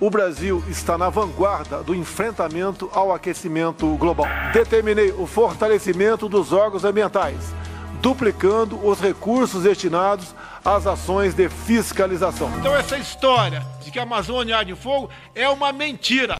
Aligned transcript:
o 0.00 0.10
Brasil 0.10 0.62
está 0.68 0.98
na 0.98 1.08
vanguarda 1.08 1.82
do 1.82 1.94
enfrentamento 1.94 2.90
ao 2.92 3.12
aquecimento 3.12 3.86
global. 3.96 4.26
Determinei 4.52 5.10
o 5.10 5.26
fortalecimento 5.26 6.28
dos 6.28 6.52
órgãos 6.52 6.84
ambientais, 6.84 7.54
duplicando 8.02 8.78
os 8.86 9.00
recursos 9.00 9.62
destinados 9.62 10.34
às 10.64 10.86
ações 10.86 11.34
de 11.34 11.48
fiscalização. 11.48 12.50
Então, 12.58 12.74
essa 12.74 12.98
história 12.98 13.64
de 13.80 13.90
que 13.90 13.98
a 13.98 14.02
Amazônia 14.02 14.56
arde 14.56 14.72
em 14.72 14.76
fogo 14.76 15.08
é 15.34 15.48
uma 15.48 15.72
mentira. 15.72 16.36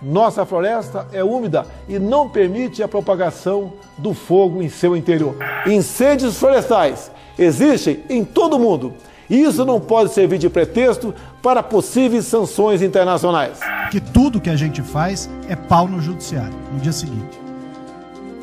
Nossa 0.00 0.46
floresta 0.46 1.06
é 1.12 1.22
úmida 1.22 1.66
e 1.88 1.98
não 1.98 2.28
permite 2.28 2.82
a 2.82 2.88
propagação 2.88 3.74
do 3.98 4.14
fogo 4.14 4.62
em 4.62 4.68
seu 4.68 4.96
interior. 4.96 5.36
Incêndios 5.66 6.38
florestais 6.38 7.10
existem 7.38 8.04
em 8.08 8.24
todo 8.24 8.56
o 8.56 8.58
mundo. 8.58 8.94
Isso 9.28 9.64
não 9.64 9.80
pode 9.80 10.12
servir 10.12 10.38
de 10.38 10.48
pretexto 10.48 11.12
para 11.46 11.62
possíveis 11.62 12.24
sanções 12.24 12.82
internacionais. 12.82 13.60
Que 13.92 14.00
tudo 14.00 14.40
que 14.40 14.50
a 14.50 14.56
gente 14.56 14.82
faz 14.82 15.30
é 15.48 15.54
pau 15.54 15.86
no 15.86 16.02
judiciário 16.02 16.52
no 16.72 16.80
dia 16.80 16.90
seguinte. 16.90 17.40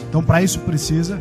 Então, 0.08 0.23
para 0.23 0.41
isso 0.41 0.62
precisa 0.62 1.20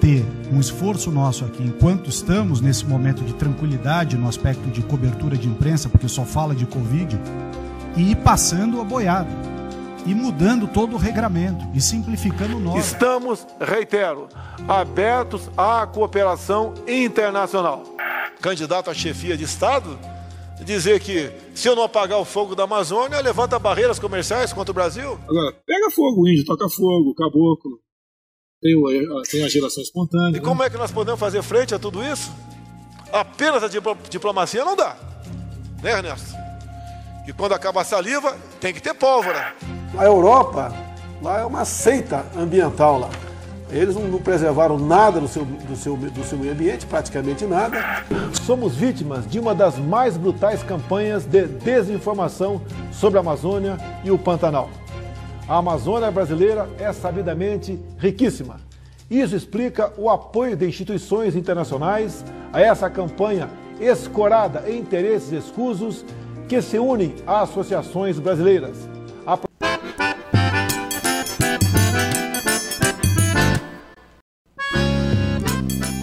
ter 0.00 0.24
um 0.52 0.60
esforço 0.60 1.10
nosso 1.10 1.44
aqui, 1.44 1.60
enquanto 1.60 2.08
estamos 2.08 2.60
nesse 2.60 2.86
momento 2.86 3.24
de 3.24 3.34
tranquilidade 3.34 4.16
no 4.16 4.28
aspecto 4.28 4.70
de 4.70 4.80
cobertura 4.80 5.36
de 5.36 5.48
imprensa, 5.48 5.88
porque 5.88 6.06
só 6.06 6.22
fala 6.22 6.54
de 6.54 6.66
Covid, 6.66 7.20
e 7.96 8.12
ir 8.12 8.16
passando 8.18 8.80
a 8.80 8.84
boiada, 8.84 9.30
e 10.06 10.14
mudando 10.14 10.68
todo 10.68 10.94
o 10.94 10.98
regramento, 10.98 11.66
e 11.74 11.80
simplificando 11.80 12.60
nós. 12.60 12.86
Estamos, 12.86 13.44
reitero, 13.60 14.28
abertos 14.68 15.50
à 15.56 15.84
cooperação 15.84 16.74
internacional. 16.86 17.82
Candidato 18.40 18.88
à 18.88 18.94
chefia 18.94 19.36
de 19.36 19.42
Estado, 19.42 19.98
dizer 20.62 21.00
que 21.00 21.30
se 21.54 21.68
eu 21.68 21.76
não 21.76 21.82
apagar 21.82 22.18
o 22.18 22.24
fogo 22.24 22.54
da 22.54 22.64
Amazônia, 22.64 23.20
levanta 23.20 23.58
barreiras 23.58 23.98
comerciais 23.98 24.52
contra 24.52 24.70
o 24.70 24.74
Brasil? 24.74 25.18
Agora, 25.28 25.52
pega 25.66 25.90
fogo, 25.90 26.28
índio, 26.28 26.44
toca 26.44 26.68
fogo, 26.68 27.14
caboclo 27.14 27.80
tem, 28.62 28.80
tem 29.28 29.44
a 29.44 29.48
geração 29.48 29.82
espontânea. 29.82 30.36
E 30.36 30.40
né? 30.40 30.40
como 30.40 30.62
é 30.62 30.70
que 30.70 30.76
nós 30.76 30.92
podemos 30.92 31.18
fazer 31.18 31.42
frente 31.42 31.74
a 31.74 31.78
tudo 31.78 32.02
isso? 32.02 32.32
Apenas 33.12 33.62
a 33.64 33.68
diplomacia 34.08 34.64
não 34.64 34.76
dá. 34.76 34.96
Né, 35.82 35.90
Ernesto? 35.90 36.32
E 37.26 37.32
quando 37.32 37.52
acaba 37.52 37.80
a 37.82 37.84
saliva, 37.84 38.38
tem 38.60 38.72
que 38.72 38.80
ter 38.80 38.94
pólvora. 38.94 39.54
A 39.98 40.04
Europa, 40.04 40.72
lá 41.20 41.40
é 41.40 41.44
uma 41.44 41.64
seita 41.64 42.24
ambiental 42.36 43.00
lá. 43.00 43.10
Eles 43.72 43.96
não, 43.96 44.18
preservaram 44.18 44.78
nada 44.78 45.18
do 45.18 45.26
seu, 45.26 45.44
do, 45.46 45.74
seu, 45.74 45.96
do 45.96 46.24
seu 46.24 46.36
meio 46.36 46.52
ambiente, 46.52 46.84
praticamente 46.84 47.46
nada. 47.46 48.04
Somos 48.44 48.76
vítimas 48.76 49.26
de 49.26 49.40
uma 49.40 49.54
das 49.54 49.78
mais 49.78 50.16
brutais 50.16 50.62
campanhas 50.62 51.24
de 51.24 51.46
desinformação 51.46 52.60
sobre 52.92 53.18
a 53.18 53.20
Amazônia 53.20 53.78
e 54.04 54.10
o 54.10 54.18
Pantanal. 54.18 54.68
A 55.48 55.56
Amazônia 55.56 56.10
brasileira 56.10 56.68
é 56.78 56.92
sabidamente 56.92 57.80
riquíssima. 57.98 58.56
Isso 59.10 59.34
explica 59.34 59.92
o 59.96 60.10
apoio 60.10 60.54
de 60.54 60.66
instituições 60.66 61.34
internacionais 61.34 62.22
a 62.52 62.60
essa 62.60 62.90
campanha 62.90 63.48
escorada 63.80 64.64
em 64.68 64.78
interesses 64.78 65.32
escusos 65.32 66.04
que 66.46 66.60
se 66.60 66.78
unem 66.78 67.14
a 67.26 67.40
associações 67.40 68.18
brasileiras 68.18 68.76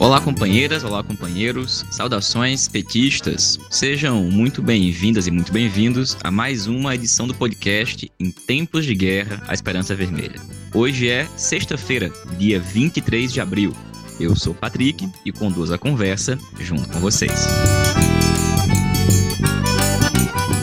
Olá, 0.10 0.20
companheiras, 0.20 0.84
olá, 0.84 1.04
companheiros, 1.04 1.86
saudações 1.92 2.68
petistas. 2.68 3.60
Sejam 3.70 4.24
muito 4.24 4.60
bem-vindas 4.60 5.28
e 5.28 5.32
muito 5.32 5.54
bem-vindos 5.54 6.18
a 6.24 6.32
mais 6.32 6.66
uma 6.66 6.96
edição 6.96 7.28
do 7.28 7.36
podcast 7.36 8.12
Em 8.20 8.32
Tempos 8.32 8.88
de 8.88 8.96
Guerra, 8.96 9.40
a 9.48 9.54
Esperança 9.54 9.96
Vermelha. 9.96 10.42
Hoje 10.74 11.08
é 11.08 11.28
sexta-feira, 11.38 12.12
dia 12.40 12.60
23 12.60 13.32
de 13.32 13.40
abril. 13.40 13.72
Eu 14.20 14.36
sou 14.36 14.52
Patrick 14.52 15.08
e 15.24 15.32
conduzo 15.32 15.76
a 15.76 15.78
conversa 15.78 16.40
junto 16.60 16.90
com 16.90 17.00
vocês. 17.00 17.46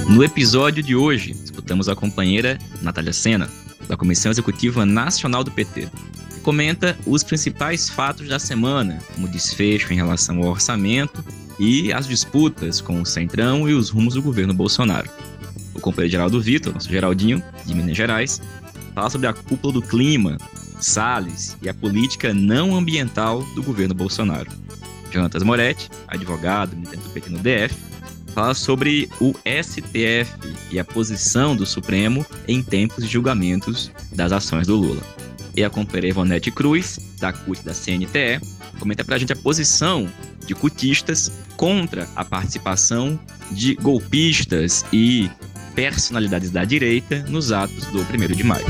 No 0.09 0.25
episódio 0.25 0.83
de 0.83 0.97
hoje, 0.97 1.37
escutamos 1.45 1.89
a 1.89 1.95
companheira 1.95 2.59
Natália 2.83 3.13
Sena, 3.13 3.49
da 3.89 3.97
Comissão 3.97 4.33
Executiva 4.33 4.85
Nacional 4.85 5.45
do 5.45 5.53
PT, 5.53 5.89
comenta 6.47 6.97
os 7.05 7.25
principais 7.25 7.89
fatos 7.89 8.29
da 8.29 8.39
semana, 8.39 9.03
como 9.13 9.27
desfecho 9.27 9.93
em 9.93 9.97
relação 9.97 10.39
ao 10.39 10.51
orçamento 10.51 11.25
e 11.59 11.93
as 11.93 12.07
disputas 12.07 12.81
com 12.81 13.01
o 13.01 13.05
Centrão 13.05 13.69
e 13.69 13.75
os 13.75 13.91
rumos 13.91 14.15
do 14.15 14.23
governo 14.23 14.55
Bolsonaro. 14.55 15.11
O 15.75 15.81
companheiro 15.81 16.13
Geraldo 16.13 16.41
Vitor, 16.41 16.73
nosso 16.73 16.89
Geraldinho, 16.89 17.43
de 17.65 17.75
Minas 17.75 17.97
Gerais, 17.97 18.41
fala 18.95 19.11
sobre 19.11 19.27
a 19.27 19.33
cúpula 19.33 19.73
do 19.73 19.83
clima, 19.83 20.39
Salles 20.81 21.57
e 21.61 21.69
a 21.69 21.75
política 21.75 22.33
não 22.33 22.77
ambiental 22.77 23.43
do 23.57 23.63
governo 23.65 23.93
Bolsonaro. 23.93 24.49
Jonatas 25.11 25.43
Moretti, 25.43 25.91
advogado, 26.07 26.77
militante 26.77 27.03
do 27.03 27.11
PT 27.11 27.31
no 27.31 27.39
DF, 27.39 27.75
fala 28.29 28.55
sobre 28.55 29.11
o 29.21 29.35
STF 29.45 30.31
e 30.71 30.79
a 30.79 30.85
posição 30.85 31.57
do 31.57 31.67
Supremo 31.67 32.25
em 32.47 32.63
tempos 32.63 33.03
de 33.03 33.11
julgamentos 33.11 33.91
das 34.13 34.31
ações 34.31 34.69
do 34.69 34.77
Lula 34.77 35.16
e 35.57 35.65
a 35.65 35.71
companheira 35.71 36.09
Ivonete 36.09 36.51
Cruz, 36.51 37.01
da 37.19 37.33
CUT 37.33 37.63
da 37.63 37.73
CNTE, 37.73 38.41
comenta 38.79 39.05
pra 39.05 39.17
gente 39.17 39.33
a 39.33 39.37
posição 39.37 40.07
de 40.47 40.55
cutistas 40.55 41.33
contra 41.57 42.07
a 42.15 42.25
participação 42.25 43.19
de 43.51 43.75
golpistas 43.77 44.85
e 44.93 45.31
personalidades 45.75 46.51
da 46.51 46.65
direita 46.65 47.25
nos 47.29 47.53
atos 47.53 47.87
do 47.87 48.01
1 48.01 48.35
de 48.35 48.45
maio. 48.45 48.67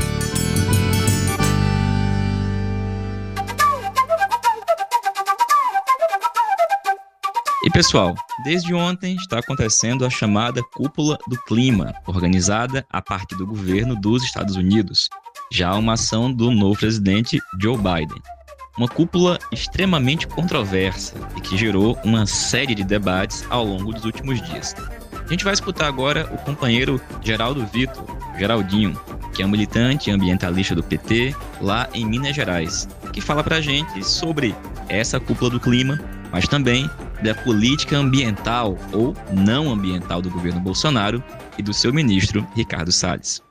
E 7.65 7.69
pessoal, 7.69 8.15
desde 8.45 8.73
ontem 8.73 9.15
está 9.17 9.39
acontecendo 9.39 10.05
a 10.05 10.09
chamada 10.09 10.63
Cúpula 10.73 11.17
do 11.27 11.37
Clima, 11.43 11.93
organizada 12.05 12.85
a 12.89 13.01
partir 13.01 13.35
do 13.35 13.45
governo 13.45 13.93
dos 13.99 14.23
Estados 14.23 14.55
Unidos, 14.55 15.09
já 15.51 15.73
uma 15.75 15.93
ação 15.93 16.31
do 16.31 16.51
novo 16.51 16.79
presidente 16.79 17.39
Joe 17.59 17.77
Biden. 17.77 18.21
Uma 18.77 18.87
cúpula 18.87 19.39
extremamente 19.51 20.27
controversa 20.27 21.15
e 21.35 21.41
que 21.41 21.57
gerou 21.57 21.97
uma 22.03 22.25
série 22.25 22.75
de 22.75 22.83
debates 22.83 23.45
ao 23.49 23.65
longo 23.65 23.91
dos 23.91 24.05
últimos 24.05 24.41
dias. 24.41 24.75
A 25.13 25.29
gente 25.29 25.43
vai 25.43 25.53
escutar 25.53 25.87
agora 25.87 26.29
o 26.31 26.37
companheiro 26.37 27.01
Geraldo 27.23 27.65
Vitor, 27.65 28.05
Geraldinho, 28.37 28.99
que 29.33 29.41
é 29.41 29.45
um 29.45 29.49
militante 29.49 30.11
ambientalista 30.11 30.75
do 30.75 30.83
PT 30.83 31.35
lá 31.59 31.89
em 31.93 32.05
Minas 32.05 32.35
Gerais, 32.35 32.87
que 33.11 33.19
fala 33.19 33.43
pra 33.43 33.59
gente 33.59 34.03
sobre 34.03 34.55
essa 34.87 35.19
cúpula 35.19 35.49
do 35.49 35.59
clima, 35.59 35.99
mas 36.31 36.47
também 36.47 36.89
da 37.23 37.33
política 37.33 37.97
ambiental 37.97 38.77
ou 38.93 39.15
não 39.33 39.71
ambiental 39.71 40.21
do 40.21 40.29
governo 40.29 40.59
Bolsonaro 40.59 41.23
e 41.57 41.63
do 41.63 41.73
seu 41.73 41.91
ministro 41.91 42.47
Ricardo 42.55 42.91
Salles. 42.91 43.46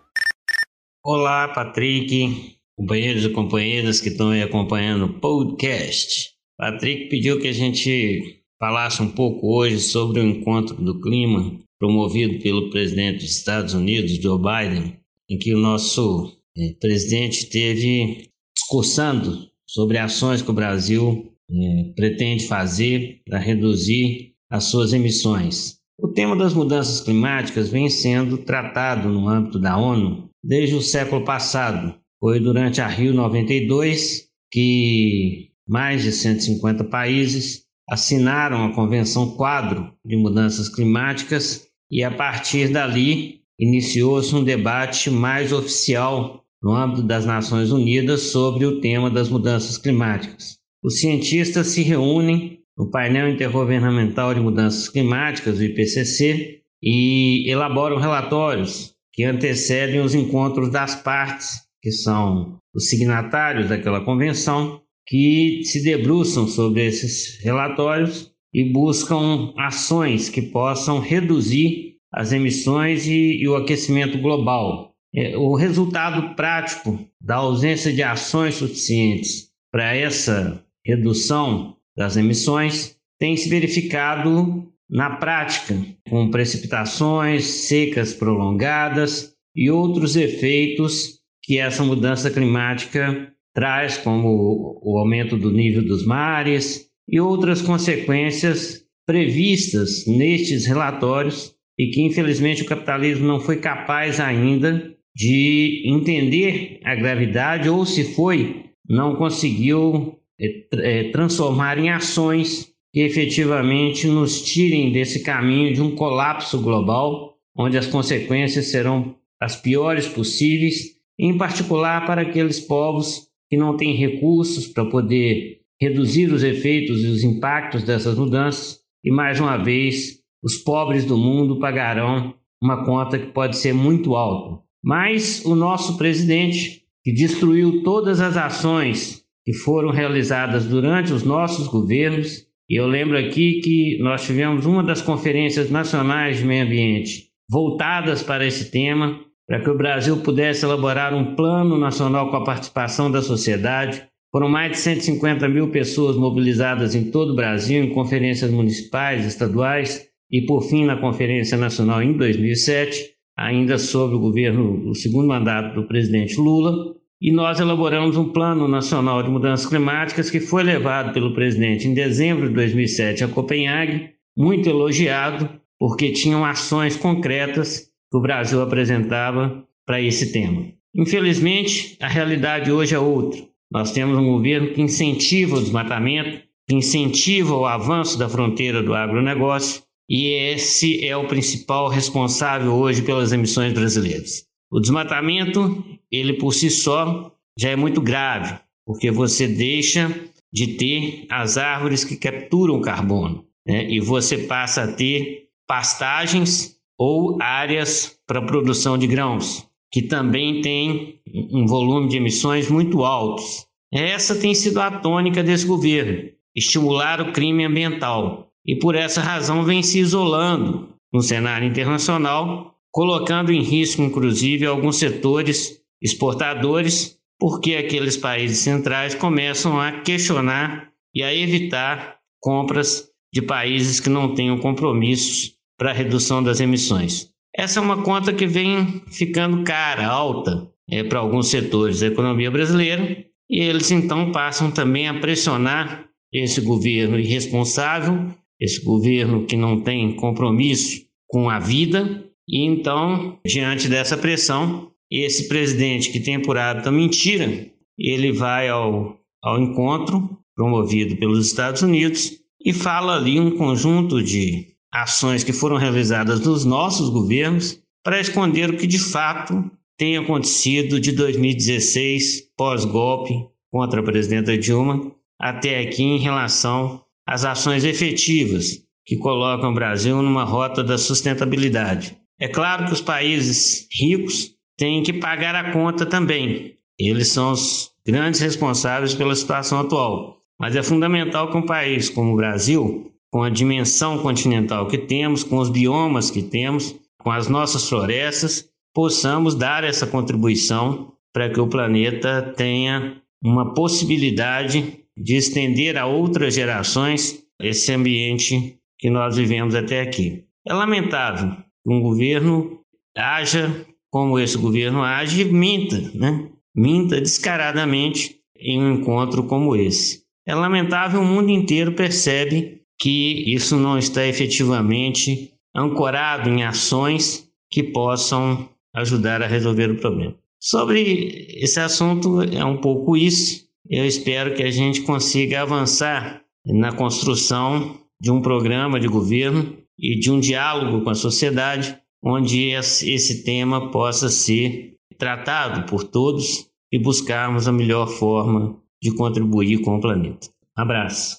Olá, 1.09 1.47
Patrick, 1.47 2.57
companheiros 2.77 3.25
e 3.25 3.29
companheiras 3.29 4.01
que 4.01 4.09
estão 4.09 4.31
aí 4.31 4.43
acompanhando 4.43 5.05
o 5.05 5.21
podcast. 5.21 6.33
Patrick 6.59 7.09
pediu 7.09 7.39
que 7.39 7.47
a 7.47 7.53
gente 7.53 8.43
falasse 8.59 9.01
um 9.01 9.13
pouco 9.13 9.57
hoje 9.57 9.79
sobre 9.79 10.19
o 10.19 10.25
encontro 10.25 10.75
do 10.75 11.01
clima 11.01 11.61
promovido 11.79 12.43
pelo 12.43 12.71
presidente 12.71 13.19
dos 13.19 13.37
Estados 13.37 13.73
Unidos, 13.73 14.17
Joe 14.17 14.37
Biden, 14.37 14.97
em 15.31 15.39
que 15.39 15.55
o 15.55 15.59
nosso 15.59 16.37
é, 16.59 16.75
presidente 16.81 17.45
esteve 17.45 18.29
discursando 18.53 19.49
sobre 19.65 19.99
ações 19.99 20.43
que 20.43 20.51
o 20.51 20.55
Brasil 20.55 21.33
é, 21.49 21.85
pretende 21.95 22.49
fazer 22.49 23.21
para 23.25 23.39
reduzir 23.39 24.33
as 24.51 24.65
suas 24.65 24.93
emissões. 24.93 25.77
O 26.01 26.09
tema 26.09 26.35
das 26.35 26.53
mudanças 26.53 27.01
climáticas 27.01 27.69
vem 27.69 27.89
sendo 27.89 28.39
tratado 28.39 29.09
no 29.09 29.29
âmbito 29.29 29.61
da 29.61 29.79
ONU 29.79 30.27
desde 30.47 30.77
o 30.77 30.81
século 30.81 31.25
passado. 31.25 31.95
Foi 32.21 32.39
durante 32.39 32.81
a 32.81 32.87
Rio 32.87 33.13
92 33.13 34.29
que 34.51 35.51
mais 35.69 36.03
de 36.03 36.13
150 36.13 36.85
países 36.85 37.65
assinaram 37.89 38.65
a 38.65 38.73
Convenção 38.73 39.31
Quadro 39.37 39.93
de 40.05 40.17
Mudanças 40.17 40.69
Climáticas 40.69 41.67
e 41.91 42.03
a 42.03 42.11
partir 42.11 42.69
dali 42.69 43.41
iniciou-se 43.59 44.35
um 44.35 44.45
debate 44.45 45.11
mais 45.11 45.53
oficial 45.53 46.45
no 46.63 46.73
âmbito 46.73 47.03
das 47.03 47.27
Nações 47.27 47.71
Unidas 47.71 48.23
sobre 48.23 48.65
o 48.65 48.81
tema 48.81 49.11
das 49.11 49.29
mudanças 49.29 49.77
climáticas. 49.77 50.59
Os 50.83 51.01
cientistas 51.01 51.69
se 51.69 51.83
reúnem 51.83 52.61
no 52.79 52.91
painel 52.91 53.29
intergovernamental 53.29 54.35
de 54.35 54.41
mudanças 54.41 54.89
climáticas, 54.89 55.59
o 55.59 55.65
IPCC, 55.65 56.61
e 56.83 57.51
elaboram 57.51 57.99
relatórios 57.99 58.96
que 59.17 59.25
antecedem 59.25 60.01
os 60.01 60.15
encontros 60.15 60.71
das 60.71 60.95
partes, 60.95 61.63
que 61.83 61.91
são 61.91 62.59
os 62.75 62.91
signatários 62.91 63.71
daquela 63.71 64.05
convenção, 64.05 64.83
que 65.09 65.63
se 65.65 65.83
debruçam 65.83 66.47
sobre 66.47 66.85
esses 66.85 67.43
relatórios 67.43 68.31
e 68.53 68.71
buscam 68.71 69.55
ações 69.57 70.29
que 70.29 70.43
possam 70.43 71.01
reduzir 71.01 71.95
as 72.13 72.33
emissões 72.33 73.07
e, 73.07 73.41
e 73.41 73.49
o 73.49 73.57
aquecimento 73.57 74.19
global. 74.19 74.95
É, 75.15 75.37
o 75.37 75.55
resultado 75.55 76.35
prático 76.35 76.99
da 77.21 77.37
ausência 77.37 77.93
de 77.93 78.03
ações 78.03 78.57
suficientes 78.57 79.49
para 79.73 79.95
essa 79.95 80.63
redução 80.85 81.77
das 81.97 82.17
emissões 82.17 82.97
tem 83.19 83.37
se 83.37 83.49
verificado 83.49 84.71
na 84.89 85.17
prática, 85.17 85.75
com 86.09 86.31
precipitações, 86.31 87.45
secas 87.45 88.15
prolongadas 88.15 89.33
e 89.55 89.71
outros 89.71 90.17
efeitos 90.17 91.21
que 91.43 91.59
essa 91.59 91.85
mudança 91.85 92.31
climática 92.31 93.33
traz, 93.55 93.97
como 93.97 94.81
o 94.83 94.99
aumento 94.99 95.37
do 95.37 95.51
nível 95.51 95.83
dos 95.83 96.05
mares 96.05 96.87
e 97.09 97.21
outras 97.21 97.63
consequências 97.63 98.85
previstas 99.07 100.05
nestes 100.07 100.67
relatórios 100.67 101.55
e 101.79 101.89
que, 101.89 102.03
infelizmente, 102.03 102.63
o 102.63 102.67
capitalismo 102.67 103.27
não 103.27 103.41
foi 103.41 103.57
capaz 103.57 104.19
ainda 104.19 104.95
de 105.15 105.85
entender 105.87 106.81
a 106.85 106.95
gravidade 106.95 107.69
ou, 107.69 107.87
se 107.87 108.15
foi, 108.15 108.65
não 108.89 109.17
conseguiu 109.17 110.19
é, 110.39 111.05
transformar 111.11 111.79
em 111.79 111.89
ações 111.89 112.76
que 112.97 113.03
efetivamente 113.03 114.07
nos 114.07 114.41
tirem 114.41 114.91
desse 114.91 115.23
caminho 115.23 115.75
de 115.75 115.83
um 115.83 115.95
colapso 115.95 116.59
global, 116.63 117.35
onde 117.55 117.77
as 117.77 117.87
consequências 117.87 118.69
serão 118.69 119.17
as 119.39 119.55
piores 119.55 120.09
possíveis, 120.09 120.97
em 121.19 121.37
particular 121.37 122.07
para 122.07 122.23
aqueles 122.23 122.59
povos 122.59 123.29
que 123.51 123.57
não 123.59 123.77
têm 123.77 123.95
recursos 123.95 124.67
para 124.67 124.87
poder 124.87 125.59
reduzir 125.79 126.33
os 126.33 126.43
efeitos 126.43 127.05
e 127.05 127.09
os 127.09 127.23
impactos 127.23 127.83
dessas 127.83 128.17
mudanças, 128.17 128.81
e 129.05 129.11
mais 129.11 129.39
uma 129.39 129.59
vez, 129.59 130.23
os 130.43 130.57
pobres 130.57 131.05
do 131.05 131.19
mundo 131.19 131.61
pagarão 131.61 132.33
uma 132.63 132.83
conta 132.87 133.19
que 133.19 133.27
pode 133.27 133.59
ser 133.59 133.75
muito 133.75 134.17
alta. 134.17 134.63
Mas 134.83 135.45
o 135.45 135.55
nosso 135.55 135.99
presidente, 135.99 136.81
que 137.05 137.13
destruiu 137.13 137.83
todas 137.83 138.23
as 138.23 138.39
ações 138.39 139.23
que 139.45 139.53
foram 139.53 139.91
realizadas 139.91 140.65
durante 140.65 141.13
os 141.13 141.25
nossos 141.25 141.69
governos, 141.69 142.46
e 142.69 142.75
eu 142.75 142.87
lembro 142.87 143.17
aqui 143.17 143.61
que 143.61 143.99
nós 144.01 144.27
tivemos 144.27 144.67
uma 144.67 144.83
das 144.83 145.01
conferências 145.01 145.71
nacionais 145.71 146.39
de 146.39 146.45
meio 146.45 146.65
ambiente 146.65 147.27
voltadas 147.49 148.25
para 148.25 148.45
esse 148.45 148.73
tema, 148.73 149.21
para 149.47 149.61
que 149.63 149.71
o 149.71 149.77
Brasil 149.77 150.17
pudesse 150.17 150.65
elaborar 150.65 151.15
um 151.15 151.37
plano 151.37 151.79
nacional 151.79 152.29
com 152.29 152.37
a 152.37 152.45
participação 152.45 153.09
da 153.09 153.23
sociedade. 153.23 154.03
Foram 154.33 154.49
mais 154.49 154.73
de 154.73 154.79
150 154.79 155.49
mil 155.49 155.71
pessoas 155.71 156.17
mobilizadas 156.17 156.97
em 156.97 157.11
todo 157.11 157.33
o 157.33 157.37
Brasil, 157.37 157.85
em 157.85 157.95
conferências 157.95 158.51
municipais, 158.51 159.25
estaduais 159.25 160.09
e, 160.29 160.43
por 160.45 160.63
fim, 160.63 160.85
na 160.85 160.97
Conferência 160.97 161.57
Nacional 161.57 162.03
em 162.03 162.17
2007, 162.17 163.13
ainda 163.39 163.79
sob 163.79 164.17
o 164.17 164.21
governo, 164.21 164.89
o 164.89 164.95
segundo 164.95 165.29
mandato 165.29 165.81
do 165.81 165.87
presidente 165.87 166.37
Lula 166.37 166.96
e 167.21 167.33
nós 167.33 167.61
elaboramos 167.61 168.17
um 168.17 168.31
Plano 168.31 168.69
Nacional 168.69 169.23
de 169.23 169.31
Mudanças 169.31 169.67
Climáticas 169.67 170.31
que 170.31 170.41
foi 170.41 170.63
levado 170.63 171.13
pelo 171.13 171.35
presidente 171.35 171.89
em 171.89 171.95
dezembro 171.95 172.49
de 172.49 172.55
2007 172.55 173.25
a 173.25 173.29
Copenhague, 173.29 174.11
muito 174.37 174.69
elogiado, 174.69 175.49
porque 175.79 176.13
tinham 176.13 176.45
ações 176.45 176.97
concretas 176.97 177.91
que 178.11 178.17
o 178.17 178.21
Brasil 178.21 178.61
apresentava 178.61 179.65
para 179.87 180.01
esse 180.01 180.33
tema. 180.33 180.67
Infelizmente, 180.95 181.97
a 182.01 182.09
realidade 182.09 182.71
hoje 182.71 182.95
é 182.95 182.99
outra. 182.99 183.41
Nós 183.71 183.93
temos 183.93 184.17
um 184.17 184.27
governo 184.27 184.73
que 184.73 184.83
incentiva 184.83 185.57
o 185.57 185.61
desmatamento, 185.61 186.43
que 186.69 186.75
incentiva 186.75 187.55
o 187.55 187.67
avanço 187.67 188.19
da 188.19 188.29
fronteira 188.29 188.83
do 188.83 188.95
agronegócio, 188.95 189.83
e 190.09 190.29
esse 190.29 191.05
é 191.05 191.17
o 191.17 191.27
principal 191.27 191.89
responsável 191.89 192.73
hoje 192.73 193.03
pelas 193.03 193.33
emissões 193.33 193.73
brasileiras. 193.73 194.45
O 194.71 194.81
desmatamento, 194.81 195.85
ele 196.17 196.35
por 196.35 196.53
si 196.53 196.71
só 196.71 197.33
já 197.59 197.71
é 197.71 197.77
muito 197.77 198.01
grave, 198.01 198.59
porque 198.87 199.11
você 199.11 199.47
deixa 199.49 200.15
de 200.53 200.75
ter 200.77 201.27
as 201.31 201.57
árvores 201.57 202.05
que 202.05 202.17
capturam 202.17 202.81
carbono, 202.81 203.45
né? 203.67 203.91
e 203.91 204.01
você 204.01 204.39
passa 204.39 204.85
a 204.85 204.93
ter 204.93 205.49
pastagens 205.67 206.77
ou 206.99 207.41
áreas 207.41 208.19
para 208.27 208.43
produção 208.43 208.97
de 208.97 209.07
grãos, 209.07 209.67
que 209.93 210.03
também 210.03 210.61
tem 210.61 211.21
um 211.53 211.67
volume 211.67 212.09
de 212.09 212.17
emissões 212.17 212.71
muito 212.71 213.05
altos. 213.05 213.67
Essa 213.93 214.35
tem 214.35 214.55
sido 214.55 214.81
a 214.81 214.91
tônica 214.91 215.43
desse 215.43 215.67
governo, 215.67 216.31
estimular 216.55 217.21
o 217.21 217.33
crime 217.33 217.65
ambiental, 217.65 218.49
e 218.65 218.77
por 218.77 218.95
essa 218.95 219.21
razão 219.21 219.63
vem 219.63 219.83
se 219.83 219.99
isolando 219.99 220.89
no 221.13 221.23
cenário 221.23 221.69
internacional 221.69 222.77
colocando 222.97 223.53
em 223.53 223.61
risco, 223.61 224.01
inclusive, 224.01 224.65
alguns 224.65 224.97
setores 224.97 225.83
exportadores, 226.03 227.19
porque 227.39 227.75
aqueles 227.75 228.17
países 228.17 228.59
centrais 228.59 229.15
começam 229.15 229.81
a 229.81 230.01
questionar 230.01 230.91
e 231.15 231.23
a 231.23 231.35
evitar 231.35 232.17
compras 232.41 233.09
de 233.33 233.43
países 233.43 234.01
que 234.01 234.09
não 234.09 234.35
tenham 234.35 234.59
compromissos 234.59 235.55
para 235.79 235.93
redução 235.93 236.43
das 236.43 236.61
emissões. 236.61 237.31
Essa 237.55 237.81
é 237.81 237.83
uma 237.83 238.03
conta 238.03 238.33
que 238.33 238.47
vem 238.47 239.03
ficando 239.09 239.65
cara, 239.65 240.07
alta, 240.07 240.71
é, 240.91 241.03
para 241.03 241.19
alguns 241.19 241.49
setores 241.49 242.01
da 242.01 242.07
economia 242.07 242.51
brasileira, 242.51 243.25
e 243.49 243.61
eles 243.61 243.91
então 243.91 244.33
passam 244.33 244.71
também 244.71 245.09
a 245.09 245.19
pressionar 245.19 246.07
esse 246.33 246.61
governo 246.61 247.19
irresponsável, 247.19 248.27
esse 248.61 248.83
governo 248.85 249.47
que 249.47 249.57
não 249.57 249.81
tem 249.81 250.15
compromisso 250.17 251.05
com 251.29 251.49
a 251.49 251.59
vida 251.59 252.25
e 252.49 252.65
então, 252.65 253.39
diante 253.45 253.89
dessa 253.89 254.17
pressão, 254.17 254.93
esse 255.11 255.49
presidente 255.49 256.11
que 256.11 256.21
tem 256.21 256.41
por 256.41 256.59
hábito 256.59 256.89
a 256.89 256.93
mentira, 256.93 257.71
ele 257.99 258.33
vai 258.33 258.69
ao, 258.69 259.19
ao 259.43 259.61
encontro 259.61 260.39
promovido 260.55 261.17
pelos 261.17 261.47
Estados 261.47 261.83
Unidos 261.83 262.33
e 262.65 262.73
fala 262.73 263.17
ali 263.17 263.39
um 263.39 263.57
conjunto 263.57 264.23
de 264.23 264.69
ações 264.93 265.45
que 265.45 265.53
foram 265.53 265.77
realizadas 265.77 266.41
nos 266.41 266.65
nossos 266.65 267.11
governos 267.11 267.81
para 268.03 268.21
esconder 268.21 268.71
o 268.71 268.77
que 268.77 268.87
de 268.87 268.99
fato 268.99 269.71
tem 269.99 270.17
acontecido 270.17 271.01
de 271.01 271.13
2016, 271.13 272.53
pós-golpe 272.57 273.35
contra 273.71 274.01
a 274.01 274.05
presidenta 274.05 274.57
Dilma, 274.57 275.13
até 275.39 275.81
aqui 275.81 276.03
em 276.03 276.19
relação 276.19 277.03
às 277.27 277.45
ações 277.45 277.85
efetivas 277.85 278.83
que 279.05 279.17
colocam 279.17 279.71
o 279.71 279.75
Brasil 279.75 280.21
numa 280.23 280.45
rota 280.45 280.83
da 280.83 280.99
sustentabilidade. 280.99 282.17
É 282.39 282.49
claro 282.49 282.87
que 282.87 282.93
os 282.93 283.01
países 283.01 283.87
ricos 283.93 284.56
têm 284.77 285.03
que 285.03 285.13
pagar 285.13 285.55
a 285.55 285.73
conta 285.73 286.05
também. 286.07 286.77
Eles 286.99 287.29
são 287.29 287.53
os 287.53 287.91
grandes 288.07 288.41
responsáveis 288.41 289.15
pela 289.15 289.35
situação 289.35 289.81
atual. 289.81 290.39
Mas 290.59 290.75
é 290.75 290.83
fundamental 290.83 291.51
que 291.51 291.57
um 291.57 291.67
país 291.67 292.09
como 292.09 292.33
o 292.33 292.37
Brasil, 292.37 293.13
com 293.31 293.43
a 293.43 293.51
dimensão 293.51 294.19
continental 294.19 294.89
que 294.89 294.97
temos, 294.97 295.45
com 295.45 295.59
os 295.59 295.69
biomas 295.69 296.31
que 296.31 296.43
temos, 296.43 296.95
com 297.19 297.31
as 297.31 297.49
nossas 297.49 297.89
florestas, 297.89 298.69
possamos 298.95 299.55
dar 299.55 299.85
essa 299.85 300.07
contribuição 300.07 301.13
para 301.33 301.51
que 301.51 301.61
o 301.61 301.69
planeta 301.69 302.55
tenha 302.57 303.21
uma 303.45 303.75
possibilidade 303.75 305.01
de 305.17 305.37
estender 305.37 305.99
a 305.99 306.07
outras 306.07 306.55
gerações 306.55 307.43
esse 307.61 307.93
ambiente 307.93 308.79
que 308.99 309.11
nós 309.11 309.37
vivemos 309.37 309.75
até 309.75 310.01
aqui. 310.01 310.45
É 310.67 310.73
lamentável 310.73 311.57
um 311.87 312.01
governo 312.01 312.81
haja 313.17 313.87
como 314.17 314.39
esse 314.39 314.57
governo 314.57 315.03
age 315.03 315.45
minta, 315.45 316.11
né? 316.15 316.49
Minta 316.75 317.21
descaradamente 317.21 318.37
em 318.59 318.83
um 318.83 318.95
encontro 318.95 319.43
como 319.43 319.77
esse. 319.77 320.23
É 320.47 320.55
lamentável, 320.55 321.21
o 321.21 321.25
mundo 321.25 321.51
inteiro 321.51 321.93
percebe 321.93 322.81
que 322.99 323.45
isso 323.47 323.77
não 323.77 323.99
está 323.99 324.27
efetivamente 324.27 325.53
ancorado 325.77 326.49
em 326.49 326.65
ações 326.65 327.47
que 327.71 327.83
possam 327.83 328.67
ajudar 328.95 329.43
a 329.43 329.47
resolver 329.47 329.91
o 329.91 329.99
problema. 329.99 330.35
Sobre 330.59 331.59
esse 331.61 331.79
assunto, 331.79 332.41
é 332.41 332.65
um 332.65 332.79
pouco 332.79 333.19
isso. 333.19 333.67
Eu 333.87 334.07
espero 334.07 334.55
que 334.55 334.63
a 334.63 334.71
gente 334.71 335.03
consiga 335.03 335.61
avançar 335.61 336.41
na 336.65 336.91
construção 336.91 338.01
de 338.19 338.31
um 338.31 338.41
programa 338.41 338.99
de 338.99 339.09
governo 339.09 339.77
e 339.99 340.19
de 340.19 340.31
um 340.31 340.41
diálogo 340.41 341.05
com 341.05 341.11
a 341.11 341.15
sociedade, 341.15 341.99
onde 342.29 342.71
esse 342.71 343.45
tema 343.45 343.89
possa 343.93 344.29
ser 344.29 344.97
tratado 345.17 345.87
por 345.87 346.03
todos 346.03 346.69
e 346.91 346.99
buscarmos 346.99 347.69
a 347.69 347.73
melhor 347.73 348.09
forma 348.09 348.83
de 349.01 349.15
contribuir 349.15 349.81
com 349.83 349.97
o 349.97 350.01
planeta. 350.01 350.49
Abraço. 350.75 351.39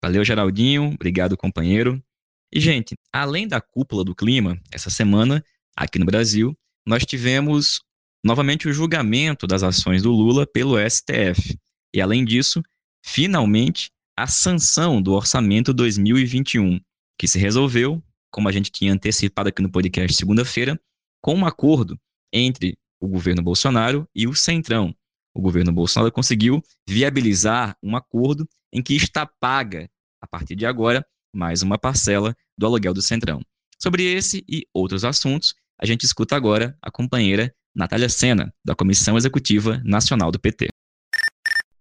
Valeu, 0.00 0.24
Geraldinho. 0.24 0.92
Obrigado, 0.94 1.36
companheiro. 1.36 2.00
E, 2.54 2.60
gente, 2.60 2.94
além 3.12 3.48
da 3.48 3.60
cúpula 3.60 4.04
do 4.04 4.14
clima, 4.14 4.56
essa 4.72 4.88
semana, 4.88 5.44
aqui 5.76 5.98
no 5.98 6.06
Brasil, 6.06 6.56
nós 6.86 7.04
tivemos 7.04 7.80
novamente 8.24 8.68
o 8.68 8.72
julgamento 8.72 9.48
das 9.48 9.64
ações 9.64 10.04
do 10.04 10.12
Lula 10.12 10.46
pelo 10.46 10.76
STF. 10.78 11.58
E, 11.92 12.00
além 12.00 12.24
disso, 12.24 12.62
finalmente, 13.04 13.90
a 14.16 14.28
sanção 14.28 15.02
do 15.02 15.12
orçamento 15.12 15.74
2021, 15.74 16.78
que 17.18 17.26
se 17.26 17.36
resolveu 17.36 18.00
como 18.30 18.48
a 18.48 18.52
gente 18.52 18.70
tinha 18.70 18.92
antecipado 18.92 19.48
aqui 19.48 19.62
no 19.62 19.70
podcast 19.70 20.16
segunda-feira, 20.16 20.80
com 21.20 21.34
um 21.34 21.46
acordo 21.46 21.98
entre 22.32 22.78
o 23.00 23.08
governo 23.08 23.42
Bolsonaro 23.42 24.08
e 24.14 24.26
o 24.26 24.34
Centrão. 24.34 24.94
O 25.34 25.40
governo 25.40 25.72
Bolsonaro 25.72 26.12
conseguiu 26.12 26.62
viabilizar 26.88 27.76
um 27.82 27.96
acordo 27.96 28.48
em 28.72 28.82
que 28.82 28.94
está 28.94 29.24
paga, 29.26 29.88
a 30.20 30.26
partir 30.26 30.56
de 30.56 30.66
agora, 30.66 31.04
mais 31.34 31.62
uma 31.62 31.78
parcela 31.78 32.34
do 32.56 32.66
aluguel 32.66 32.92
do 32.92 33.02
Centrão. 33.02 33.40
Sobre 33.80 34.02
esse 34.02 34.44
e 34.48 34.66
outros 34.74 35.04
assuntos, 35.04 35.54
a 35.80 35.86
gente 35.86 36.04
escuta 36.04 36.34
agora 36.34 36.76
a 36.82 36.90
companheira 36.90 37.54
Natália 37.74 38.08
Sena, 38.08 38.52
da 38.64 38.74
Comissão 38.74 39.16
Executiva 39.16 39.80
Nacional 39.84 40.32
do 40.32 40.40
PT. 40.40 40.68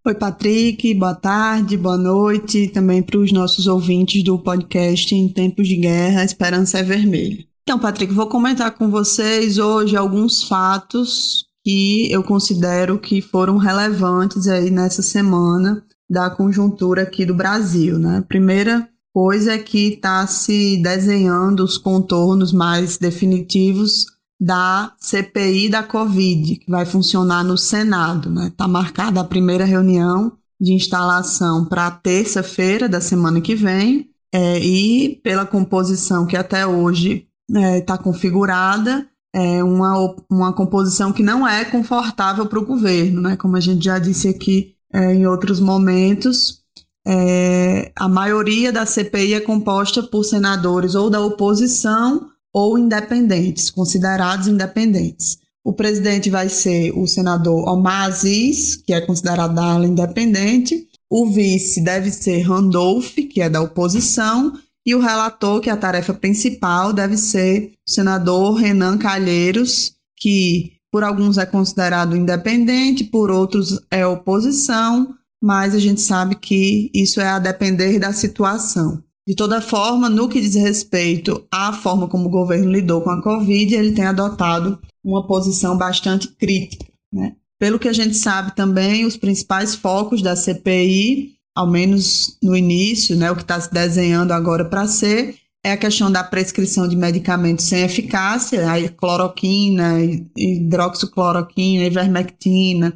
Oi, 0.07 0.15
Patrick, 0.15 0.93
boa 0.93 1.13
tarde, 1.13 1.75
boa 1.75 1.97
noite 1.97 2.69
também 2.69 3.03
para 3.03 3.19
os 3.19 3.29
nossos 3.33 3.67
ouvintes 3.67 4.23
do 4.23 4.39
podcast 4.39 5.13
Em 5.13 5.27
Tempos 5.27 5.67
de 5.67 5.75
Guerra, 5.75 6.23
Esperança 6.23 6.79
é 6.79 6.83
Vermelha. 6.83 7.43
Então, 7.63 7.77
Patrick, 7.77 8.13
vou 8.13 8.27
comentar 8.27 8.71
com 8.71 8.89
vocês 8.89 9.57
hoje 9.57 9.97
alguns 9.97 10.43
fatos 10.43 11.47
que 11.61 12.09
eu 12.09 12.23
considero 12.23 12.97
que 12.97 13.21
foram 13.21 13.57
relevantes 13.57 14.47
aí 14.47 14.71
nessa 14.71 15.01
semana 15.01 15.83
da 16.09 16.29
conjuntura 16.29 17.01
aqui 17.01 17.25
do 17.25 17.35
Brasil, 17.35 17.99
né? 17.99 18.23
Primeira 18.29 18.87
coisa 19.13 19.55
é 19.55 19.57
que 19.57 19.89
está 19.89 20.25
se 20.25 20.81
desenhando 20.81 21.65
os 21.65 21.77
contornos 21.77 22.53
mais 22.53 22.97
definitivos 22.97 24.05
da 24.39 24.93
CPI 24.99 25.69
da 25.69 25.81
Covid, 25.81 26.57
que 26.57 26.69
vai 26.69 26.85
funcionar 26.85 27.43
no 27.43 27.57
Senado. 27.57 28.29
Está 28.29 28.41
né? 28.41 28.53
Tá 28.55 28.67
marcada 28.67 29.19
a 29.19 29.23
primeira 29.23 29.65
reunião 29.65 30.33
de 30.59 30.73
instalação 30.73 31.65
para 31.65 31.91
terça-feira 31.91 32.87
da 32.87 33.01
semana 33.01 33.41
que 33.41 33.55
vem, 33.55 34.09
é, 34.33 34.59
e 34.59 35.19
pela 35.23 35.45
composição 35.45 36.25
que 36.25 36.35
até 36.35 36.65
hoje 36.65 37.27
está 37.49 37.61
é, 37.61 37.81
tá 37.81 37.97
configurada, 37.97 39.07
é 39.33 39.63
uma, 39.63 40.15
uma 40.29 40.53
composição 40.53 41.13
que 41.13 41.23
não 41.23 41.47
é 41.47 41.63
confortável 41.65 42.45
para 42.45 42.59
o 42.59 42.65
governo, 42.65 43.21
né? 43.21 43.37
como 43.37 43.55
a 43.55 43.59
gente 43.59 43.85
já 43.85 43.99
disse 43.99 44.27
aqui 44.27 44.75
é, 44.93 45.13
em 45.13 45.27
outros 45.27 45.59
momentos. 45.59 46.63
É, 47.05 47.91
a 47.95 48.09
maioria 48.09 48.71
da 48.71 48.85
CPI 48.85 49.35
é 49.35 49.39
composta 49.39 50.03
por 50.03 50.23
senadores 50.23 50.93
ou 50.95 51.09
da 51.09 51.21
oposição 51.21 52.29
ou 52.53 52.77
independentes, 52.77 53.69
considerados 53.69 54.47
independentes. 54.47 55.37
O 55.63 55.73
presidente 55.73 56.29
vai 56.29 56.47
ser 56.47 56.91
o 56.97 57.05
senador 57.05 57.67
Omar 57.67 58.05
Aziz, 58.05 58.77
que 58.77 58.93
é 58.93 59.01
considerado 59.01 59.53
da 59.53 59.63
ala 59.63 59.85
independente. 59.85 60.87
O 61.09 61.29
vice 61.29 61.81
deve 61.81 62.09
ser 62.09 62.41
Randolph, 62.41 63.15
que 63.15 63.41
é 63.41 63.49
da 63.49 63.61
oposição. 63.61 64.53
E 64.85 64.95
o 64.95 65.01
relator, 65.01 65.59
que 65.59 65.69
é 65.69 65.73
a 65.73 65.77
tarefa 65.77 66.13
principal, 66.13 66.93
deve 66.93 67.17
ser 67.17 67.73
o 67.85 67.91
senador 67.91 68.53
Renan 68.53 68.97
Calheiros, 68.97 69.93
que 70.15 70.77
por 70.89 71.03
alguns 71.03 71.37
é 71.37 71.45
considerado 71.45 72.15
independente, 72.15 73.03
por 73.03 73.29
outros 73.29 73.79
é 73.91 74.07
oposição, 74.07 75.13
mas 75.43 75.75
a 75.75 75.79
gente 75.79 76.01
sabe 76.01 76.35
que 76.35 76.89
isso 76.93 77.19
é 77.19 77.27
a 77.27 77.39
depender 77.39 77.99
da 77.99 78.13
situação. 78.13 79.03
De 79.27 79.35
toda 79.35 79.59
forma, 79.59 80.09
no 80.09 80.29
que 80.29 80.39
diz 80.39 80.55
respeito 80.55 81.45
à 81.51 81.73
forma 81.73 82.07
como 82.07 82.27
o 82.27 82.31
governo 82.31 82.71
lidou 82.71 83.01
com 83.01 83.09
a 83.09 83.21
Covid, 83.21 83.75
ele 83.75 83.91
tem 83.91 84.05
adotado 84.05 84.79
uma 85.03 85.27
posição 85.27 85.77
bastante 85.77 86.29
crítica. 86.29 86.85
Né? 87.11 87.35
Pelo 87.59 87.77
que 87.77 87.89
a 87.89 87.93
gente 87.93 88.15
sabe 88.15 88.55
também, 88.55 89.05
os 89.05 89.17
principais 89.17 89.75
focos 89.75 90.21
da 90.21 90.33
CPI, 90.33 91.33
ao 91.53 91.69
menos 91.69 92.37
no 92.41 92.55
início, 92.55 93.17
né, 93.17 93.29
o 93.29 93.35
que 93.35 93.41
está 93.41 93.59
se 93.59 93.69
desenhando 93.73 94.31
agora 94.31 94.63
para 94.63 94.87
ser, 94.87 95.35
é 95.61 95.73
a 95.73 95.77
questão 95.77 96.09
da 96.09 96.23
prescrição 96.23 96.87
de 96.87 96.95
medicamentos 96.95 97.65
sem 97.65 97.81
eficácia, 97.81 98.71
a 98.71 98.89
cloroquina, 98.89 99.95
hidroxicloroquina, 100.37 101.83
ivermectina, 101.83 102.93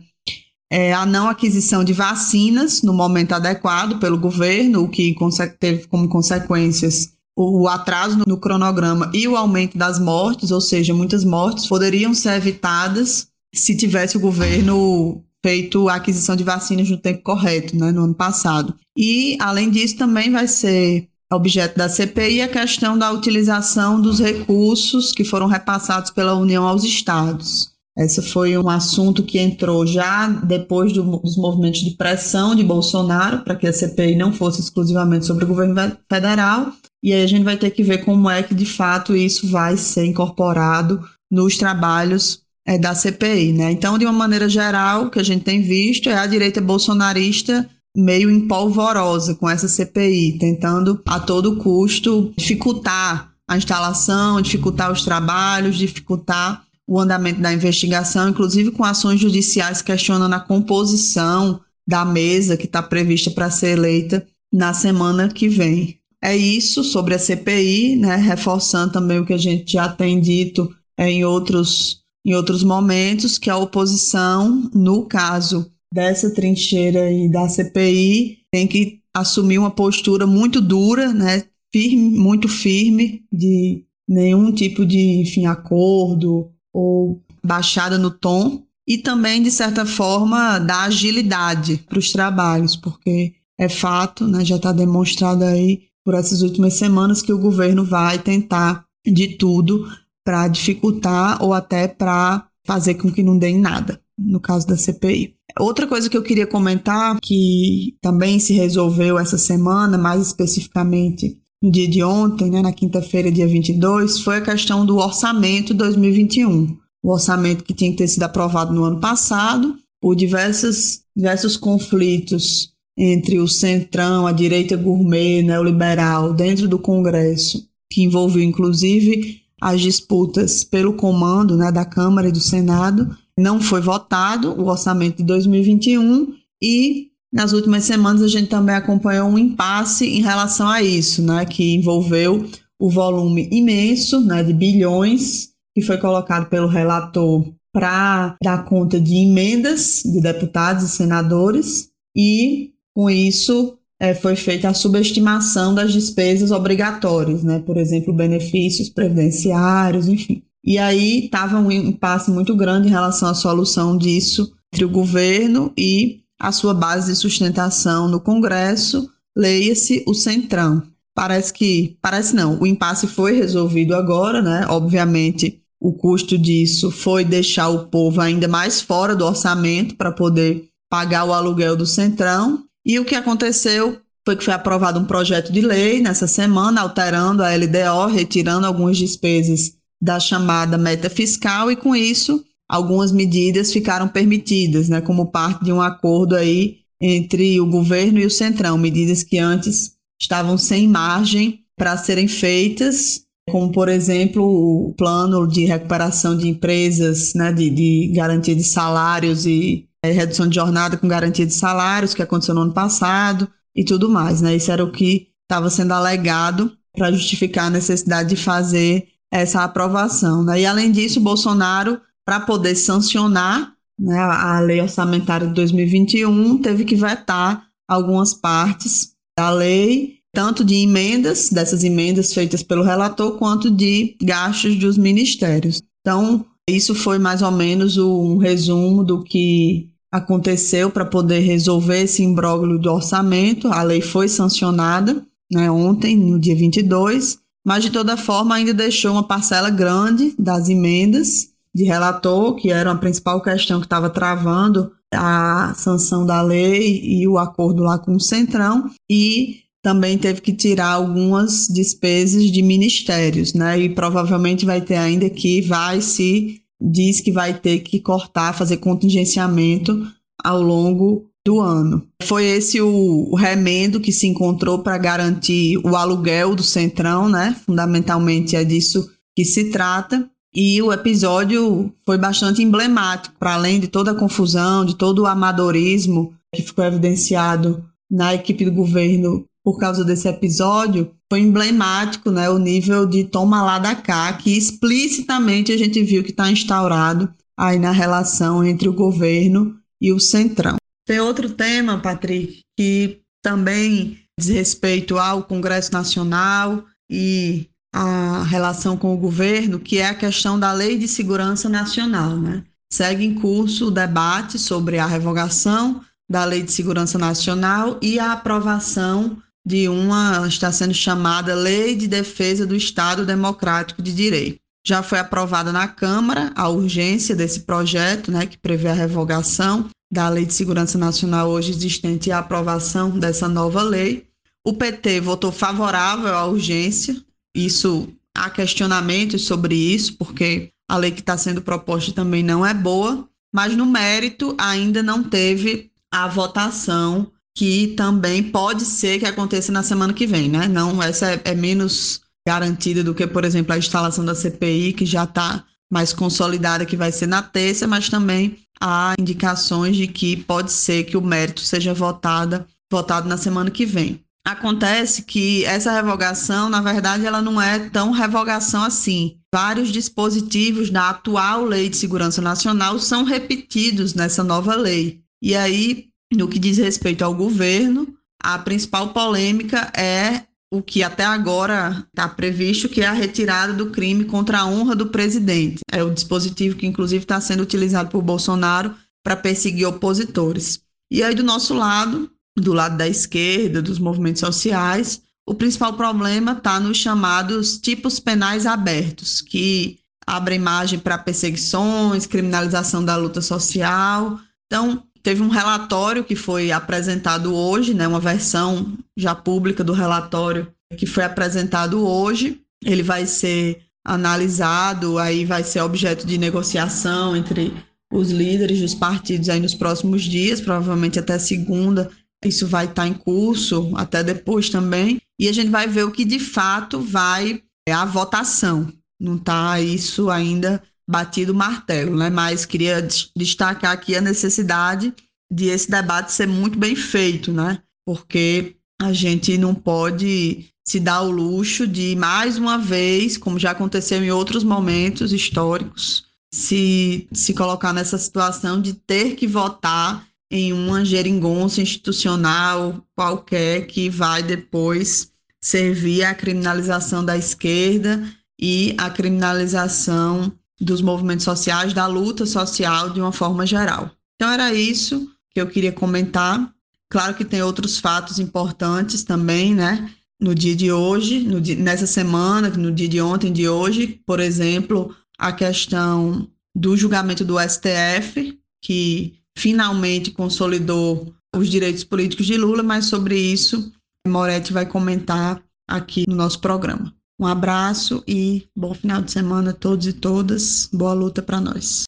é, 0.72 0.94
a 0.94 1.06
não 1.06 1.28
aquisição 1.28 1.84
de 1.84 1.92
vacinas 1.92 2.82
no 2.82 2.94
momento 2.94 3.34
adequado 3.34 4.00
pelo 4.00 4.18
governo, 4.18 4.84
o 4.84 4.88
que 4.88 5.14
teve 5.60 5.86
como 5.88 6.08
consequências 6.08 7.12
o 7.36 7.68
atraso 7.68 8.20
no 8.26 8.38
cronograma 8.38 9.10
e 9.14 9.28
o 9.28 9.36
aumento 9.36 9.78
das 9.78 10.00
mortes, 10.00 10.52
ou 10.52 10.62
seja, 10.62 10.94
muitas 10.94 11.26
mortes 11.26 11.68
poderiam 11.68 12.14
ser 12.14 12.36
evitadas 12.36 13.28
se 13.54 13.76
tivesse 13.76 14.16
o 14.16 14.20
governo 14.20 15.22
feito 15.44 15.90
a 15.90 15.96
aquisição 15.96 16.36
de 16.36 16.44
vacinas 16.44 16.90
no 16.90 16.98
tempo 16.98 17.24
correto, 17.24 17.76
né, 17.76 17.92
no 17.92 18.04
ano 18.04 18.14
passado. 18.14 18.76
E, 18.96 19.38
além 19.40 19.70
disso, 19.70 19.98
também 19.98 20.32
vai 20.32 20.48
ser 20.48 21.08
objeto 21.32 21.78
da 21.78 21.90
CPI 21.90 22.42
a 22.42 22.48
questão 22.48 22.98
da 22.98 23.12
utilização 23.12 24.00
dos 24.00 24.20
recursos 24.20 25.12
que 25.12 25.24
foram 25.24 25.48
repassados 25.48 26.12
pela 26.12 26.36
União 26.36 26.68
aos 26.68 26.84
estados. 26.84 27.72
Esse 27.98 28.22
foi 28.22 28.58
um 28.58 28.70
assunto 28.70 29.24
que 29.24 29.38
entrou 29.38 29.86
já 29.86 30.28
depois 30.28 30.94
do, 30.94 31.04
dos 31.04 31.36
movimentos 31.36 31.82
de 31.82 31.92
pressão 31.92 32.56
de 32.56 32.64
Bolsonaro 32.64 33.44
para 33.44 33.56
que 33.56 33.68
a 33.68 33.74
CPI 33.74 34.16
não 34.16 34.32
fosse 34.32 34.62
exclusivamente 34.62 35.26
sobre 35.26 35.44
o 35.44 35.48
governo 35.48 35.76
federal. 36.10 36.72
E 37.04 37.14
aí 37.14 37.24
a 37.24 37.28
gente 37.28 37.44
vai 37.44 37.58
ter 37.58 37.72
que 37.72 37.84
ver 37.84 38.06
como 38.06 38.30
é 38.30 38.44
que 38.44 38.56
de 38.56 38.66
fato 38.66 39.16
isso 39.16 39.48
vai 39.50 39.76
ser 39.76 40.06
incorporado 40.06 41.04
nos 41.30 41.58
trabalhos 41.58 42.42
é, 42.66 42.78
da 42.78 42.96
CPI. 42.96 43.54
Né? 43.54 43.72
Então, 43.72 43.98
de 43.98 44.06
uma 44.06 44.14
maneira 44.14 44.48
geral, 44.48 45.06
o 45.06 45.10
que 45.10 45.20
a 45.20 45.24
gente 45.24 45.44
tem 45.44 45.62
visto 45.62 46.10
é 46.10 46.16
a 46.16 46.28
direita 46.28 46.62
bolsonarista 46.62 47.70
meio 47.96 48.30
empolvorosa 48.30 49.36
com 49.36 49.50
essa 49.50 49.68
CPI, 49.68 50.38
tentando 50.40 51.02
a 51.06 51.20
todo 51.20 51.58
custo 51.58 52.34
dificultar 52.38 53.32
a 53.50 53.58
instalação, 53.58 54.42
dificultar 54.42 54.92
os 54.92 55.04
trabalhos, 55.04 55.78
dificultar 55.78 56.64
o 56.88 57.00
andamento 57.00 57.40
da 57.40 57.54
investigação, 57.54 58.30
inclusive 58.30 58.72
com 58.72 58.84
ações 58.84 59.20
judiciais 59.20 59.82
questionando 59.82 60.34
a 60.34 60.40
composição 60.40 61.62
da 61.88 62.06
mesa 62.06 62.58
que 62.58 62.66
está 62.66 62.82
prevista 62.82 63.32
para 63.32 63.50
ser 63.50 63.78
eleita 63.78 64.26
na 64.52 64.74
semana 64.74 65.30
que 65.30 65.48
vem. 65.48 66.00
É 66.24 66.36
isso 66.36 66.84
sobre 66.84 67.16
a 67.16 67.20
CPI, 67.20 67.96
né, 67.96 68.16
reforçando 68.16 68.94
também 68.94 69.20
o 69.20 69.26
que 69.26 69.34
a 69.34 69.38
gente 69.38 69.74
já 69.74 69.90
tem 69.90 70.20
dito 70.20 70.70
é, 70.98 71.10
em, 71.10 71.26
outros, 71.26 72.04
em 72.26 72.36
outros 72.36 72.64
momentos, 72.64 73.38
que 73.38 73.50
a 73.50 73.58
oposição, 73.58 74.70
no 74.74 75.06
caso 75.06 75.72
dessa 75.94 76.30
trincheira 76.30 77.02
aí 77.02 77.30
da 77.30 77.50
CPI, 77.50 78.40
tem 78.52 78.68
que 78.68 79.00
assumir 79.14 79.58
uma 79.58 79.72
postura 79.72 80.28
muito 80.28 80.62
dura, 80.62 81.12
né, 81.12 81.44
firme, 81.74 82.18
muito 82.18 82.48
firme, 82.48 83.24
de 83.32 83.84
nenhum 84.08 84.52
tipo 84.52 84.86
de 84.86 85.22
enfim, 85.22 85.46
acordo 85.46 86.52
ou 86.74 87.22
baixada 87.44 87.98
no 87.98 88.12
tom 88.12 88.64
e 88.88 88.98
também, 88.98 89.42
de 89.42 89.52
certa 89.52 89.86
forma, 89.86 90.60
da 90.60 90.84
agilidade 90.84 91.78
para 91.88 92.00
os 92.00 92.12
trabalhos, 92.12 92.76
porque 92.76 93.34
é 93.60 93.70
fato, 93.70 94.28
né, 94.28 94.44
já 94.44 94.56
está 94.56 94.72
demonstrado 94.72 95.44
aí 95.44 95.84
por 96.04 96.16
essas 96.16 96.42
últimas 96.42 96.74
semanas 96.74 97.22
que 97.22 97.32
o 97.32 97.38
governo 97.38 97.86
vai 97.86 98.18
tentar 98.18 98.86
de 99.06 99.38
tudo 99.38 99.88
para 100.24 100.48
dificultar 100.48 101.44
ou 101.44 101.54
até 101.54 101.88
para 101.88 102.48
fazer 102.66 102.96
com 102.96 103.12
que 103.12 103.24
não 103.24 103.38
dê 103.38 103.50
em 103.50 103.60
nada, 103.60 104.02
no 104.18 104.40
caso 104.40 104.68
da 104.68 104.78
CPI. 104.78 105.36
Outra 105.60 105.88
coisa 105.88 106.10
que 106.10 106.18
eu 106.18 106.24
queria 106.24 106.48
comentar, 106.48 107.20
que 107.22 107.98
também 108.02 108.40
se 108.40 108.54
resolveu 108.54 109.20
essa 109.20 109.38
semana, 109.38 109.98
mais 109.98 110.22
especificamente 110.22 111.41
no 111.62 111.72
dia 111.72 111.88
de 111.88 112.04
ontem, 112.04 112.50
né, 112.50 112.62
na 112.62 112.74
quinta-feira, 112.74 113.32
dia 113.32 113.48
22, 113.48 114.22
foi 114.22 114.38
a 114.38 114.42
questão 114.42 114.86
do 114.86 114.98
orçamento 114.98 115.74
2021. 115.74 116.76
O 117.04 117.12
orçamento 117.12 117.64
que 117.64 117.74
tinha 117.74 117.92
que 117.92 117.98
ter 117.98 118.08
sido 118.08 118.24
aprovado 118.24 118.74
no 118.74 118.84
ano 118.84 119.00
passado, 119.00 119.76
por 120.02 120.16
diversos, 120.16 121.02
diversos 121.16 121.56
conflitos 121.56 122.72
entre 122.98 123.40
o 123.40 123.48
centrão, 123.48 124.26
a 124.26 124.32
direita 124.32 124.76
gourmet, 124.76 125.44
neoliberal, 125.44 126.34
dentro 126.34 126.68
do 126.68 126.80
Congresso, 126.80 127.68
que 127.92 128.04
envolveu 128.04 128.44
inclusive 128.44 129.42
as 129.62 129.80
disputas 129.80 130.64
pelo 130.64 130.94
comando 130.94 131.56
né, 131.56 131.72
da 131.72 131.86
Câmara 131.86 132.28
e 132.28 132.32
do 132.32 132.40
Senado, 132.40 133.16
não 133.38 133.62
foi 133.62 133.80
votado 133.80 134.60
o 134.60 134.68
orçamento 134.68 135.18
de 135.18 135.24
2021 135.24 136.34
e 136.62 137.11
nas 137.32 137.54
últimas 137.54 137.86
semanas, 137.86 138.22
a 138.22 138.28
gente 138.28 138.48
também 138.48 138.76
acompanhou 138.76 139.30
um 139.30 139.38
impasse 139.38 140.06
em 140.06 140.22
relação 140.22 140.68
a 140.68 140.82
isso, 140.82 141.22
né, 141.22 141.46
que 141.46 141.76
envolveu 141.76 142.46
o 142.80 142.90
volume 142.90 143.48
imenso 143.52 144.20
né, 144.22 144.44
de 144.44 144.54
bilhões 144.54 145.50
que 145.74 145.82
foi 145.82 145.98
colocado 145.98 146.50
pelo 146.50 146.68
relator 146.68 147.46
para 147.72 148.36
dar 148.44 148.66
conta 148.66 149.00
de 149.00 149.16
emendas 149.16 150.02
de 150.04 150.20
deputados 150.20 150.84
e 150.84 150.90
senadores, 150.90 151.90
e 152.14 152.72
com 152.94 153.10
isso 153.10 153.78
é, 153.98 154.14
foi 154.14 154.36
feita 154.36 154.68
a 154.68 154.74
subestimação 154.74 155.74
das 155.74 155.94
despesas 155.94 156.52
obrigatórias, 156.52 157.44
né, 157.44 157.60
por 157.60 157.78
exemplo, 157.78 158.14
benefícios 158.14 158.90
previdenciários, 158.90 160.08
enfim. 160.08 160.44
E 160.64 160.78
aí 160.78 161.26
estava 161.26 161.58
um 161.60 161.72
impasse 161.72 162.30
muito 162.30 162.56
grande 162.56 162.88
em 162.88 162.92
relação 162.92 163.30
à 163.30 163.34
solução 163.34 163.98
disso 163.98 164.52
entre 164.74 164.86
o 164.86 164.90
governo 164.90 165.72
e 165.78 166.22
a 166.42 166.52
sua 166.52 166.74
base 166.74 167.12
de 167.12 167.18
sustentação 167.18 168.08
no 168.08 168.20
Congresso, 168.20 169.08
leia-se 169.38 170.04
o 170.08 170.14
Centrão. 170.16 170.82
parece 171.14 171.54
que, 171.54 171.98
parece 172.02 172.36
não, 172.36 172.60
o 172.60 172.66
impasse 172.66 173.06
foi 173.06 173.34
resolvido 173.34 173.94
agora, 173.94 174.42
né? 174.42 174.66
Obviamente, 174.68 175.62
o 175.80 175.94
custo 175.94 176.38
disso 176.38 176.90
foi 176.90 177.24
deixar 177.24 177.70
o 177.70 177.86
povo 177.88 178.20
ainda 178.20 178.48
mais 178.48 178.82
fora 178.82 179.16
do 179.16 179.26
orçamento 179.26 179.96
para 179.96 180.12
poder 180.12 180.68
pagar 180.90 181.26
o 181.26 181.34
aluguel 181.34 181.76
do 181.76 181.86
Centrão. 181.86 182.64
E 182.84 182.98
o 182.98 183.06
que 183.06 183.14
aconteceu 183.14 184.00
foi 184.26 184.36
que 184.36 184.46
foi 184.46 184.54
aprovado 184.54 185.00
um 185.00 185.06
projeto 185.06 185.52
de 185.52 185.62
lei 185.62 186.02
nessa 186.02 186.26
semana, 186.26 186.82
alterando 186.82 187.44
a 187.44 187.54
LDO, 187.54 188.08
retirando 188.12 188.66
algumas 188.66 188.98
despesas 188.98 189.74
da 190.02 190.20
chamada 190.20 190.78
meta 190.78 191.10
fiscal, 191.10 191.72
e 191.72 191.76
com 191.76 191.96
isso, 191.96 192.44
algumas 192.72 193.12
medidas 193.12 193.74
ficaram 193.74 194.08
permitidas, 194.08 194.88
né, 194.88 195.02
como 195.02 195.30
parte 195.30 195.66
de 195.66 195.74
um 195.74 195.82
acordo 195.82 196.36
aí 196.36 196.78
entre 197.02 197.60
o 197.60 197.66
governo 197.66 198.20
e 198.20 198.26
o 198.26 198.32
Centrão, 198.32 198.78
medidas 198.78 199.24
que 199.24 199.38
antes 199.38 199.92
estavam 200.20 200.58
sem 200.58 200.88
margem 200.88 201.60
para 201.76 201.98
serem 201.98 202.30
feitas, 202.30 203.26
como, 203.50 203.72
por 203.74 203.90
exemplo, 203.90 204.44
o 204.44 204.94
plano 204.94 205.46
de 205.46 205.66
recuperação 205.66 206.38
de 206.38 206.48
empresas, 206.48 207.34
né, 207.34 207.52
de, 207.52 207.70
de 207.70 208.14
garantia 208.16 208.56
de 208.56 208.64
salários 208.64 209.46
e 209.46 209.90
é, 210.02 210.12
redução 210.12 210.48
de 210.48 210.56
jornada 210.56 210.96
com 210.96 211.08
garantia 211.10 211.46
de 211.46 211.54
salários, 211.54 212.14
que 212.14 212.22
aconteceu 212.22 212.56
no 212.56 212.62
ano 212.62 212.74
passado, 212.74 213.50
e 213.76 213.84
tudo 213.84 214.08
mais. 214.08 214.42
Né? 214.42 214.56
Isso 214.56 214.72
era 214.72 214.84
o 214.84 214.92
que 214.92 215.28
estava 215.44 215.70
sendo 215.70 215.94
alegado 215.94 216.72
para 216.96 217.12
justificar 217.12 217.66
a 217.66 217.72
necessidade 217.72 218.30
de 218.30 218.36
fazer 218.36 219.08
essa 219.30 219.64
aprovação. 219.64 220.44
Né? 220.44 220.62
E, 220.62 220.66
além 220.66 220.92
disso, 220.92 221.20
Bolsonaro, 221.20 222.00
para 222.32 222.40
poder 222.40 222.76
sancionar 222.76 223.74
né, 224.00 224.18
a 224.18 224.58
lei 224.62 224.80
orçamentária 224.80 225.46
de 225.46 225.54
2021, 225.54 226.60
teve 226.60 226.86
que 226.86 226.96
vetar 226.96 227.66
algumas 227.86 228.34
partes 228.34 229.10
da 229.38 229.50
lei, 229.50 230.14
tanto 230.34 230.64
de 230.64 230.76
emendas, 230.76 231.50
dessas 231.50 231.84
emendas 231.84 232.34
feitas 232.34 232.64
pelo 232.64 232.84
relator, 232.84 233.34
quanto 233.38 233.70
de 233.70 234.16
gastos 234.24 234.78
dos 234.78 234.98
ministérios. 234.98 235.82
Então, 236.00 236.46
isso 236.70 236.96
foi 236.96 237.20
mais 237.20 237.42
ou 237.42 237.52
menos 237.52 237.98
um 237.98 238.38
resumo 238.38 239.04
do 239.04 239.22
que 239.22 239.90
aconteceu 240.10 240.90
para 240.90 241.04
poder 241.04 241.40
resolver 241.40 242.04
esse 242.04 242.24
imbróglio 242.24 242.80
do 242.80 242.94
orçamento. 242.94 243.68
A 243.68 243.84
lei 243.84 244.00
foi 244.00 244.30
sancionada 244.30 245.22
né, 245.52 245.70
ontem, 245.70 246.16
no 246.16 246.40
dia 246.40 246.56
22, 246.56 247.40
mas 247.68 247.84
de 247.84 247.90
toda 247.90 248.16
forma 248.16 248.56
ainda 248.56 248.74
deixou 248.74 249.12
uma 249.12 249.28
parcela 249.28 249.70
grande 249.70 250.34
das 250.40 250.70
emendas 250.70 251.51
de 251.74 251.84
relator, 251.84 252.56
que 252.56 252.72
era 252.72 252.92
a 252.92 252.96
principal 252.96 253.42
questão 253.42 253.80
que 253.80 253.86
estava 253.86 254.10
travando 254.10 254.92
a 255.14 255.74
sanção 255.76 256.26
da 256.26 256.42
lei 256.42 257.02
e 257.04 257.28
o 257.28 257.38
acordo 257.38 257.84
lá 257.84 258.00
com 258.00 258.16
o 258.16 258.20
Centrão, 258.20 258.90
e 259.10 259.62
também 259.84 260.18
teve 260.18 260.42
que 260.42 260.54
tirar 260.54 260.92
algumas 260.92 261.68
despesas 261.68 262.46
de 262.52 262.62
ministérios, 262.62 263.54
né? 263.54 263.80
E 263.80 263.90
provavelmente 263.90 264.66
vai 264.66 264.80
ter 264.80 264.96
ainda 264.96 265.30
que 265.30 265.62
vai 265.62 266.02
se 266.02 266.62
diz 266.80 267.22
que 267.22 267.32
vai 267.32 267.54
ter 267.54 267.80
que 267.80 268.00
cortar, 268.00 268.54
fazer 268.54 268.78
contingenciamento 268.78 270.08
ao 270.44 270.62
longo 270.62 271.30
do 271.46 271.60
ano. 271.60 272.08
Foi 272.24 272.46
esse 272.46 272.82
o, 272.82 273.36
remendo 273.36 274.00
que 274.00 274.12
se 274.12 274.28
encontrou 274.28 274.80
para 274.80 274.98
garantir 274.98 275.78
o 275.78 275.96
aluguel 275.96 276.56
do 276.56 276.64
Centrão, 276.64 277.30
né? 277.30 277.56
Fundamentalmente 277.66 278.56
é 278.56 278.64
disso 278.64 279.10
que 279.36 279.46
se 279.46 279.72
trata. 279.72 280.30
E 280.54 280.82
o 280.82 280.92
episódio 280.92 281.94
foi 282.06 282.18
bastante 282.18 282.62
emblemático, 282.62 283.36
para 283.40 283.54
além 283.54 283.80
de 283.80 283.88
toda 283.88 284.12
a 284.12 284.16
confusão, 284.16 284.84
de 284.84 284.96
todo 284.96 285.20
o 285.20 285.26
amadorismo 285.26 286.34
que 286.54 286.62
ficou 286.62 286.84
evidenciado 286.84 287.86
na 288.10 288.36
equipe 288.36 288.66
do 288.66 288.72
governo 288.72 289.46
por 289.64 289.78
causa 289.78 290.04
desse 290.04 290.28
episódio, 290.28 291.12
foi 291.32 291.40
emblemático 291.40 292.30
né, 292.32 292.50
o 292.50 292.58
nível 292.58 293.06
de 293.06 293.24
toma 293.24 293.64
lá 293.64 293.80
da 293.80 293.96
cá, 293.96 294.34
que 294.34 294.58
explicitamente 294.58 295.72
a 295.72 295.78
gente 295.78 296.02
viu 296.04 296.24
que 296.24 296.32
está 296.32 296.52
instaurado 296.52 297.34
aí 297.58 297.80
na 297.80 297.92
relação 297.92 298.66
entre 298.66 298.90
o 298.90 298.94
governo 298.94 299.78
e 300.02 300.12
o 300.12 300.20
Centrão. 300.20 300.76
Tem 301.08 301.20
outro 301.20 301.50
tema, 301.52 302.00
Patrick, 302.00 302.62
que 302.78 303.20
também 303.44 304.18
diz 304.38 304.50
respeito 304.50 305.18
ao 305.18 305.44
Congresso 305.44 305.94
Nacional 305.94 306.84
e 307.10 307.68
a 307.94 308.44
relação 308.44 308.96
com 308.96 309.14
o 309.14 309.18
governo, 309.18 309.80
que 309.80 309.98
é 309.98 310.08
a 310.08 310.16
questão 310.16 310.60
da 310.60 310.72
Lei 310.72 310.98
de 310.98 311.08
Segurança 311.08 311.68
Nacional. 311.68 312.38
Né? 312.38 312.64
Segue 312.92 313.26
em 313.26 313.36
curso 313.36 313.88
o 313.88 313.92
debate 313.92 314.58
sobre 314.58 314.98
a 314.98 315.06
revogação 315.06 316.02
da 316.30 316.46
Lei 316.46 316.64
de 316.64 316.72
Segurança 316.72 317.18
Nacional 317.18 317.98
e 318.02 318.18
a 318.18 318.32
aprovação 318.32 319.38
de 319.66 319.88
uma 319.88 320.48
está 320.48 320.72
sendo 320.72 320.94
chamada 320.94 321.54
Lei 321.54 321.96
de 321.96 322.08
Defesa 322.08 322.66
do 322.66 322.76
Estado 322.76 323.26
Democrático 323.26 324.02
de 324.02 324.14
Direito. 324.14 324.60
Já 324.86 325.04
foi 325.04 325.20
aprovada 325.20 325.72
na 325.72 325.88
Câmara 325.88 326.52
a 326.56 326.68
urgência 326.70 327.36
desse 327.36 327.62
projeto, 327.62 328.32
né, 328.32 328.48
que 328.48 328.58
prevê 328.58 328.88
a 328.88 328.94
revogação 328.94 329.90
da 330.12 330.28
Lei 330.28 330.46
de 330.46 330.54
Segurança 330.54 330.98
Nacional 330.98 331.50
hoje 331.50 331.72
existente 331.72 332.30
e 332.30 332.32
a 332.32 332.40
aprovação 332.40 333.12
dessa 333.12 333.48
nova 333.48 333.84
lei. 333.84 334.28
O 334.66 334.74
PT 334.74 335.22
votou 335.22 335.52
favorável 335.52 336.36
à 336.36 336.46
urgência. 336.46 337.16
Isso 337.56 338.08
há 338.36 338.50
questionamentos 338.50 339.46
sobre 339.46 339.76
isso, 339.76 340.16
porque 340.18 340.72
a 340.90 340.98
lei 340.98 341.12
que 341.12 341.20
está 341.20 341.38
sendo 341.38 341.62
proposta 341.62 342.12
também 342.12 342.44
não 342.44 342.66
é 342.66 342.74
boa, 342.74 343.28
mas 343.54 343.76
no 343.76 343.86
mérito 343.86 344.56
ainda 344.58 345.04
não 345.04 345.24
teve 345.24 345.92
a 346.12 346.28
votação 346.28 347.32
que 347.56 347.94
também 347.98 348.44
pode 348.44 348.86
ser 348.86 349.20
que 349.20 349.26
aconteça 349.26 349.72
na 349.72 349.84
semana 349.84 350.14
que 350.14 350.26
vem, 350.26 350.50
né? 350.50 350.68
Não, 350.68 351.02
essa 351.04 351.34
é, 351.34 351.42
é 351.46 351.56
menos 351.56 352.22
garantida 352.48 353.04
do 353.04 353.14
que, 353.14 353.28
por 353.28 353.44
exemplo, 353.44 353.74
a 353.74 353.78
instalação 353.78 354.26
da 354.26 354.34
CPI, 354.34 354.94
que 354.94 355.06
já 355.06 355.26
está 355.26 355.64
mais 355.92 356.14
consolidada, 356.14 356.86
que 356.86 356.96
vai 356.96 357.12
ser 357.12 357.28
na 357.28 357.42
terça, 357.42 357.86
mas 357.86 358.10
também 358.10 358.58
há 358.80 359.14
indicações 359.20 359.96
de 359.96 360.08
que 360.08 360.38
pode 360.38 360.72
ser 360.72 361.04
que 361.04 361.18
o 361.18 361.22
mérito 361.22 361.62
seja 361.62 361.94
votada, 361.94 362.66
votado 362.92 363.28
na 363.28 363.38
semana 363.38 363.70
que 363.70 363.86
vem. 363.86 364.24
Acontece 364.46 365.22
que 365.22 365.64
essa 365.66 365.92
revogação, 365.92 366.68
na 366.68 366.82
verdade, 366.82 367.26
ela 367.26 367.42
não 367.42 367.62
é 367.62 367.90
tão 367.90 368.12
revogação 368.12 368.84
assim. 368.84 369.38
Vários 369.54 369.90
dispositivos 369.90 370.90
da 370.90 371.10
atual 371.10 371.64
Lei 371.64 371.90
de 371.90 371.98
Segurança 371.98 372.42
Nacional 372.42 372.98
são 372.98 373.24
repetidos 373.24 374.14
nessa 374.16 374.44
nova 374.44 374.76
lei. 374.76 375.22
E 375.42 375.56
aí, 375.56 376.08
no 376.34 376.48
que 376.48 376.58
diz 376.58 376.78
respeito 376.78 377.24
ao 377.24 377.36
governo, 377.36 378.16
a 378.42 378.58
principal 378.58 379.14
polêmica 379.14 379.92
é 379.96 380.44
o 380.74 380.82
que 380.82 381.04
até 381.04 381.26
agora 381.26 382.08
está 382.08 382.28
previsto, 382.30 382.90
que 382.90 383.02
é 383.02 383.08
a 383.08 383.14
retirada 383.14 383.74
do 383.74 383.92
crime 383.92 384.24
contra 384.24 384.60
a 384.60 384.66
honra 384.66 384.96
do 384.96 385.08
presidente. 385.08 385.82
É 385.92 386.02
o 386.02 386.14
dispositivo 386.14 386.78
que, 386.78 386.88
inclusive, 386.88 387.24
está 387.24 387.40
sendo 387.42 387.62
utilizado 387.62 388.10
por 388.10 388.22
Bolsonaro 388.22 388.96
para 389.24 389.36
perseguir 389.36 389.86
opositores. 389.86 390.82
E 391.12 391.22
aí, 391.22 391.36
do 391.36 391.44
nosso 391.44 391.74
lado, 391.74 392.32
do 392.58 392.74
lado 392.74 392.98
da 392.98 393.08
esquerda, 393.08 393.82
dos 393.82 394.00
movimentos 394.00 394.42
sociais, 394.42 395.22
o 395.48 395.54
principal 395.54 395.94
problema 395.94 396.54
está 396.54 396.80
nos 396.80 396.98
chamados 396.98 397.78
tipos 397.78 398.20
penais 398.20 398.66
abertos, 398.66 399.42
que 399.42 400.00
abrem 400.26 400.60
margem 400.60 401.00
para 401.00 401.18
perseguições, 401.18 402.26
criminalização 402.26 403.04
da 403.04 403.16
luta 403.16 403.42
social. 403.42 404.40
Então, 404.68 405.04
Teve 405.24 405.44
um 405.44 405.50
relatório 405.50 406.24
que 406.24 406.36
foi 406.36 406.72
apresentado 406.72 407.54
hoje, 407.54 407.94
né, 407.94 408.08
uma 408.08 408.20
versão 408.20 408.98
já 409.16 409.36
pública 409.36 409.84
do 409.84 409.94
relatório 409.94 410.68
que 410.98 411.06
foi 411.06 411.24
apresentado 411.24 412.06
hoje. 412.06 412.60
Ele 412.84 413.04
vai 413.04 413.28
ser 413.28 413.84
analisado, 414.04 415.20
aí 415.20 415.46
vai 415.46 415.64
ser 415.64 415.82
objeto 415.82 416.26
de 416.26 416.40
negociação 416.40 417.36
entre 417.36 417.72
os 418.12 418.32
líderes 418.32 418.82
dos 418.82 418.96
partidos 418.96 419.48
aí 419.48 419.60
nos 419.60 419.76
próximos 419.76 420.24
dias, 420.24 420.60
provavelmente 420.60 421.20
até 421.20 421.38
segunda. 421.38 422.10
Isso 422.44 422.68
vai 422.68 422.86
estar 422.86 423.08
em 423.08 423.14
curso, 423.14 423.92
até 423.96 424.24
depois 424.24 424.70
também. 424.70 425.22
E 425.40 425.48
a 425.48 425.54
gente 425.54 425.70
vai 425.70 425.88
ver 425.88 426.06
o 426.06 426.12
que 426.12 426.26
de 426.26 426.40
fato 426.40 427.00
vai 427.00 427.62
é 427.88 427.94
a 427.94 428.06
votação. 428.06 428.92
Não 429.20 429.36
está 429.36 429.80
isso 429.80 430.30
ainda 430.30 430.82
batido 431.08 431.52
o 431.52 431.56
martelo, 431.56 432.18
né? 432.18 432.30
Mas 432.30 432.66
queria 432.66 433.08
destacar 433.36 433.92
aqui 433.92 434.16
a 434.16 434.22
necessidade 434.22 435.14
de 435.52 435.66
esse 435.66 435.92
debate 435.92 436.32
ser 436.32 436.48
muito 436.48 436.80
bem 436.80 436.96
feito, 436.96 437.52
né? 437.52 437.82
Porque 438.06 438.76
a 439.00 439.12
gente 439.12 439.58
não 439.58 439.76
pode 439.76 440.66
se 440.88 441.00
dar 441.00 441.22
o 441.22 441.32
luxo 441.32 441.86
de, 441.86 442.16
mais 442.16 442.58
uma 442.58 442.78
vez, 442.78 443.38
como 443.38 443.60
já 443.60 443.72
aconteceu 443.72 444.24
em 444.24 444.32
outros 444.32 444.64
momentos 444.64 445.32
históricos, 445.34 446.26
se, 446.54 447.28
se 447.32 447.54
colocar 447.54 447.94
nessa 447.94 448.18
situação 448.18 448.82
de 448.82 448.94
ter 448.94 449.36
que 449.36 449.48
votar 449.48 450.26
em 450.52 450.74
uma 450.74 451.04
geringonça 451.06 451.82
institucional 451.82 453.04
qualquer 453.16 453.88
que 453.88 454.10
vai 454.10 454.44
depois 454.44 455.32
servir 455.62 456.24
à 456.26 456.36
criminalização 456.36 457.24
da 457.24 457.38
esquerda 457.38 458.22
e 458.60 458.94
à 458.98 459.10
criminalização 459.10 460.52
dos 460.80 461.02
movimentos 461.02 461.46
sociais, 461.46 461.94
da 461.94 462.06
luta 462.06 462.46
social 462.46 463.12
de 463.12 463.22
uma 463.22 463.32
forma 463.32 463.66
geral. 463.66 464.12
Então 464.36 464.52
era 464.52 464.74
isso 464.74 465.28
que 465.52 465.62
eu 465.62 465.68
queria 465.68 465.92
comentar. 465.92 466.74
Claro 467.10 467.36
que 467.36 467.46
tem 467.46 467.62
outros 467.62 467.98
fatos 467.98 468.38
importantes 468.40 469.24
também, 469.24 469.74
né? 469.74 470.14
no 470.42 470.56
dia 470.56 470.76
de 470.76 470.92
hoje, 470.92 471.40
dia, 471.62 471.76
nessa 471.76 472.08
semana, 472.08 472.68
no 472.70 472.92
dia 472.92 473.08
de 473.08 473.22
ontem, 473.22 473.54
de 473.54 473.70
hoje, 473.70 474.20
por 474.26 474.40
exemplo, 474.40 475.16
a 475.38 475.52
questão 475.54 476.50
do 476.74 476.98
julgamento 476.98 477.46
do 477.46 477.60
STF, 477.60 478.60
que 478.82 479.36
finalmente 479.58 480.32
consolidou 480.32 481.34
os 481.56 481.70
direitos 481.70 482.04
políticos 482.04 482.46
de 482.46 482.58
Lula, 482.58 482.82
mas 482.82 483.06
sobre 483.06 483.38
isso 483.38 483.92
Moretti 484.28 484.72
vai 484.72 484.86
comentar 484.86 485.64
aqui 485.88 486.26
no 486.28 486.36
nosso 486.36 486.60
programa. 486.60 487.14
Um 487.40 487.48
abraço 487.48 488.24
e 488.28 488.68
bom 488.76 488.94
final 488.94 489.22
de 489.22 489.32
semana 489.32 489.72
a 489.72 489.74
todos 489.74 490.06
e 490.06 490.14
todas. 490.14 490.88
Boa 490.94 491.14
luta 491.14 491.42
para 491.42 491.60
nós. 491.60 492.04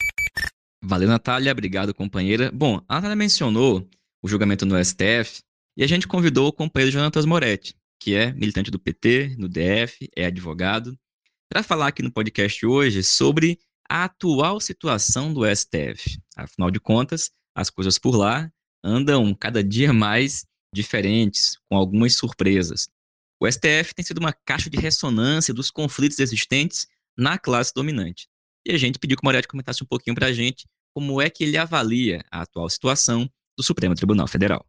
Valeu, 0.84 1.08
Natália. 1.08 1.52
Obrigado, 1.52 1.94
companheira. 1.94 2.52
Bom, 2.54 2.82
a 2.88 2.96
Natália 2.96 3.16
mencionou 3.16 3.88
o 4.22 4.28
julgamento 4.28 4.66
no 4.66 4.84
STF 4.84 5.42
e 5.76 5.84
a 5.84 5.88
gente 5.88 6.08
convidou 6.08 6.48
o 6.48 6.54
companheiro 6.54 6.92
Jonatas 6.92 7.26
Moretti, 7.26 7.76
que 8.00 8.14
é 8.14 8.32
militante 8.32 8.70
do 8.70 8.78
PT, 8.78 9.36
no 9.40 9.50
DF, 9.50 10.08
é 10.16 10.28
advogado, 10.28 10.96
para 11.50 11.64
falar 11.64 11.88
aqui 11.88 12.04
no 12.04 12.12
podcast 12.12 12.66
hoje 12.66 13.02
sobre 13.02 13.58
a 13.90 14.06
atual 14.06 14.60
situação 14.60 15.34
do 15.34 15.42
STF. 15.46 16.20
Afinal 16.36 16.72
de 16.72 16.80
contas, 16.80 17.32
as 17.56 17.70
coisas 17.70 18.00
por 18.00 18.16
lá 18.16 18.52
andam 18.84 19.34
cada 19.34 19.64
dia 19.64 19.94
mais 19.94 20.46
diferentes, 20.74 21.58
com 21.70 21.78
algumas 21.78 22.16
surpresas. 22.16 22.90
O 23.40 23.50
STF 23.50 23.94
tem 23.94 24.04
sido 24.04 24.20
uma 24.20 24.34
caixa 24.34 24.70
de 24.70 24.78
ressonância 24.78 25.54
dos 25.54 25.70
conflitos 25.70 26.20
existentes 26.20 26.88
na 27.18 27.38
classe 27.38 27.74
dominante. 27.74 28.28
E 28.66 28.72
a 28.72 28.78
gente 28.78 28.98
pediu 28.98 29.18
que 29.18 29.24
o 29.24 29.26
Moretti 29.26 29.48
comentasse 29.48 29.84
um 29.84 29.88
pouquinho 29.88 30.16
para 30.16 30.28
a 30.28 30.34
gente 30.34 30.66
como 30.96 31.22
é 31.22 31.30
que 31.30 31.44
ele 31.44 31.58
avalia 31.58 32.24
a 32.32 32.42
atual 32.42 32.70
situação 32.70 33.30
do 33.58 33.64
Supremo 33.64 33.96
Tribunal 33.96 34.28
Federal. 34.28 34.66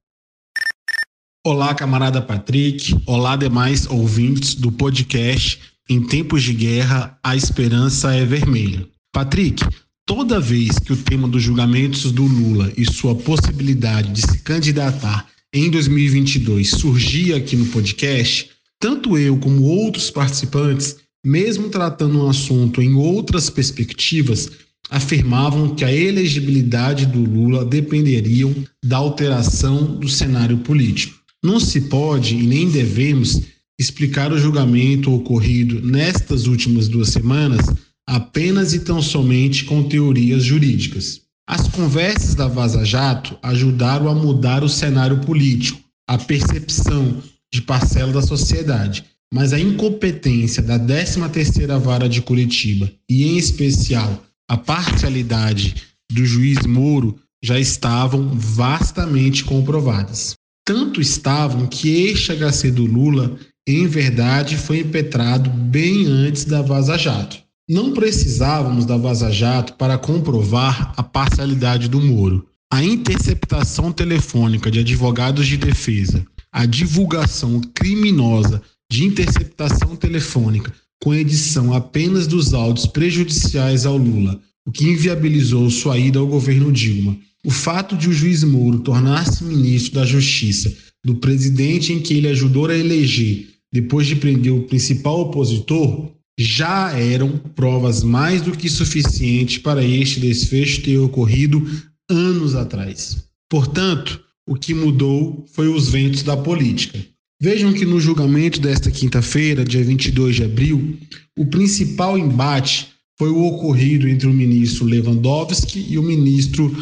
Olá, 1.46 1.74
camarada 1.74 2.22
Patrick. 2.22 2.94
Olá, 3.06 3.36
demais 3.36 3.86
ouvintes 3.86 4.54
do 4.54 4.72
podcast 4.72 5.60
Em 5.88 6.06
Tempos 6.06 6.42
de 6.42 6.54
Guerra, 6.54 7.18
a 7.22 7.36
Esperança 7.36 8.14
é 8.14 8.24
Vermelha. 8.24 8.88
Patrick, 9.14 9.64
toda 10.04 10.40
vez 10.40 10.76
que 10.80 10.92
o 10.92 10.96
tema 10.96 11.28
dos 11.28 11.40
julgamentos 11.40 12.10
do 12.10 12.24
Lula 12.24 12.72
e 12.76 12.84
sua 12.84 13.14
possibilidade 13.14 14.10
de 14.10 14.20
se 14.20 14.38
candidatar 14.38 15.28
em 15.54 15.70
2022 15.70 16.70
surgia 16.70 17.36
aqui 17.36 17.54
no 17.54 17.66
podcast, 17.66 18.50
tanto 18.80 19.16
eu 19.16 19.36
como 19.38 19.62
outros 19.62 20.10
participantes, 20.10 20.96
mesmo 21.24 21.68
tratando 21.68 22.24
um 22.24 22.28
assunto 22.28 22.82
em 22.82 22.94
outras 22.94 23.48
perspectivas, 23.48 24.50
afirmavam 24.90 25.76
que 25.76 25.84
a 25.84 25.92
elegibilidade 25.92 27.06
do 27.06 27.20
Lula 27.20 27.64
dependeriam 27.64 28.52
da 28.84 28.96
alteração 28.96 29.96
do 29.96 30.08
cenário 30.08 30.58
político. 30.58 31.14
Não 31.40 31.60
se 31.60 31.82
pode 31.82 32.34
e 32.34 32.42
nem 32.42 32.68
devemos 32.68 33.42
explicar 33.78 34.32
o 34.32 34.38
julgamento 34.38 35.14
ocorrido 35.14 35.80
nestas 35.80 36.48
últimas 36.48 36.88
duas 36.88 37.10
semanas 37.10 37.64
apenas 38.08 38.74
e 38.74 38.80
tão 38.80 39.00
somente 39.00 39.64
com 39.64 39.82
teorias 39.82 40.44
jurídicas. 40.44 41.22
As 41.48 41.68
conversas 41.68 42.34
da 42.34 42.48
Vaza 42.48 42.84
Jato 42.84 43.38
ajudaram 43.42 44.08
a 44.08 44.14
mudar 44.14 44.64
o 44.64 44.68
cenário 44.68 45.20
político, 45.20 45.80
a 46.08 46.16
percepção 46.16 47.22
de 47.52 47.62
parcela 47.62 48.12
da 48.12 48.22
sociedade, 48.22 49.04
mas 49.32 49.52
a 49.52 49.60
incompetência 49.60 50.62
da 50.62 50.78
13ª 50.78 51.78
Vara 51.78 52.08
de 52.08 52.22
Curitiba 52.22 52.90
e 53.10 53.24
em 53.24 53.36
especial 53.36 54.24
a 54.48 54.56
parcialidade 54.56 55.74
do 56.10 56.24
juiz 56.24 56.64
Moro 56.66 57.18
já 57.42 57.58
estavam 57.58 58.30
vastamente 58.32 59.44
comprovadas. 59.44 60.34
Tanto 60.66 61.00
estavam 61.00 61.66
que 61.66 62.06
este 62.06 62.32
HC 62.32 62.70
do 62.70 62.86
Lula, 62.86 63.38
em 63.68 63.86
verdade, 63.86 64.56
foi 64.56 64.78
impetrado 64.78 65.50
bem 65.50 66.06
antes 66.06 66.44
da 66.44 66.62
Vaza 66.62 66.96
Jato. 66.96 67.43
Não 67.66 67.94
precisávamos 67.94 68.84
da 68.84 68.98
Vaza 68.98 69.30
Jato 69.30 69.72
para 69.74 69.96
comprovar 69.96 70.92
a 70.98 71.02
parcialidade 71.02 71.88
do 71.88 71.98
Moro. 71.98 72.46
A 72.70 72.84
interceptação 72.84 73.90
telefônica 73.90 74.70
de 74.70 74.80
advogados 74.80 75.46
de 75.46 75.56
defesa, 75.56 76.26
a 76.52 76.66
divulgação 76.66 77.62
criminosa 77.74 78.60
de 78.90 79.04
interceptação 79.04 79.96
telefônica 79.96 80.74
com 81.02 81.14
edição 81.14 81.72
apenas 81.72 82.26
dos 82.26 82.52
áudios 82.52 82.86
prejudiciais 82.86 83.86
ao 83.86 83.96
Lula, 83.96 84.38
o 84.66 84.70
que 84.70 84.84
inviabilizou 84.84 85.70
sua 85.70 85.96
ida 85.96 86.18
ao 86.18 86.26
governo 86.26 86.70
Dilma. 86.70 87.16
O 87.46 87.50
fato 87.50 87.96
de 87.96 88.10
o 88.10 88.12
juiz 88.12 88.44
Moro 88.44 88.80
tornar-se 88.80 89.42
ministro 89.42 89.94
da 89.94 90.04
Justiça 90.04 90.70
do 91.02 91.14
presidente 91.14 91.94
em 91.94 92.00
que 92.00 92.12
ele 92.12 92.28
ajudou 92.28 92.66
a 92.66 92.76
eleger 92.76 93.48
depois 93.72 94.06
de 94.06 94.16
prender 94.16 94.52
o 94.52 94.64
principal 94.64 95.20
opositor 95.20 96.12
já 96.38 96.92
eram 96.98 97.38
provas 97.54 98.02
mais 98.02 98.42
do 98.42 98.56
que 98.56 98.68
suficientes 98.68 99.58
para 99.58 99.84
este 99.84 100.20
desfecho 100.20 100.82
ter 100.82 100.98
ocorrido 100.98 101.64
anos 102.10 102.54
atrás. 102.54 103.24
Portanto, 103.48 104.20
o 104.46 104.56
que 104.56 104.74
mudou 104.74 105.44
foi 105.52 105.68
os 105.68 105.88
ventos 105.88 106.22
da 106.22 106.36
política. 106.36 106.98
Vejam 107.40 107.72
que 107.72 107.84
no 107.84 108.00
julgamento 108.00 108.60
desta 108.60 108.90
quinta-feira, 108.90 109.64
dia 109.64 109.84
22 109.84 110.36
de 110.36 110.44
abril, 110.44 110.96
o 111.36 111.46
principal 111.46 112.18
embate 112.18 112.88
foi 113.18 113.28
o 113.30 113.44
ocorrido 113.44 114.08
entre 114.08 114.26
o 114.26 114.32
ministro 114.32 114.84
Lewandowski 114.84 115.86
e 115.88 115.98
o 115.98 116.02
ministro 116.02 116.74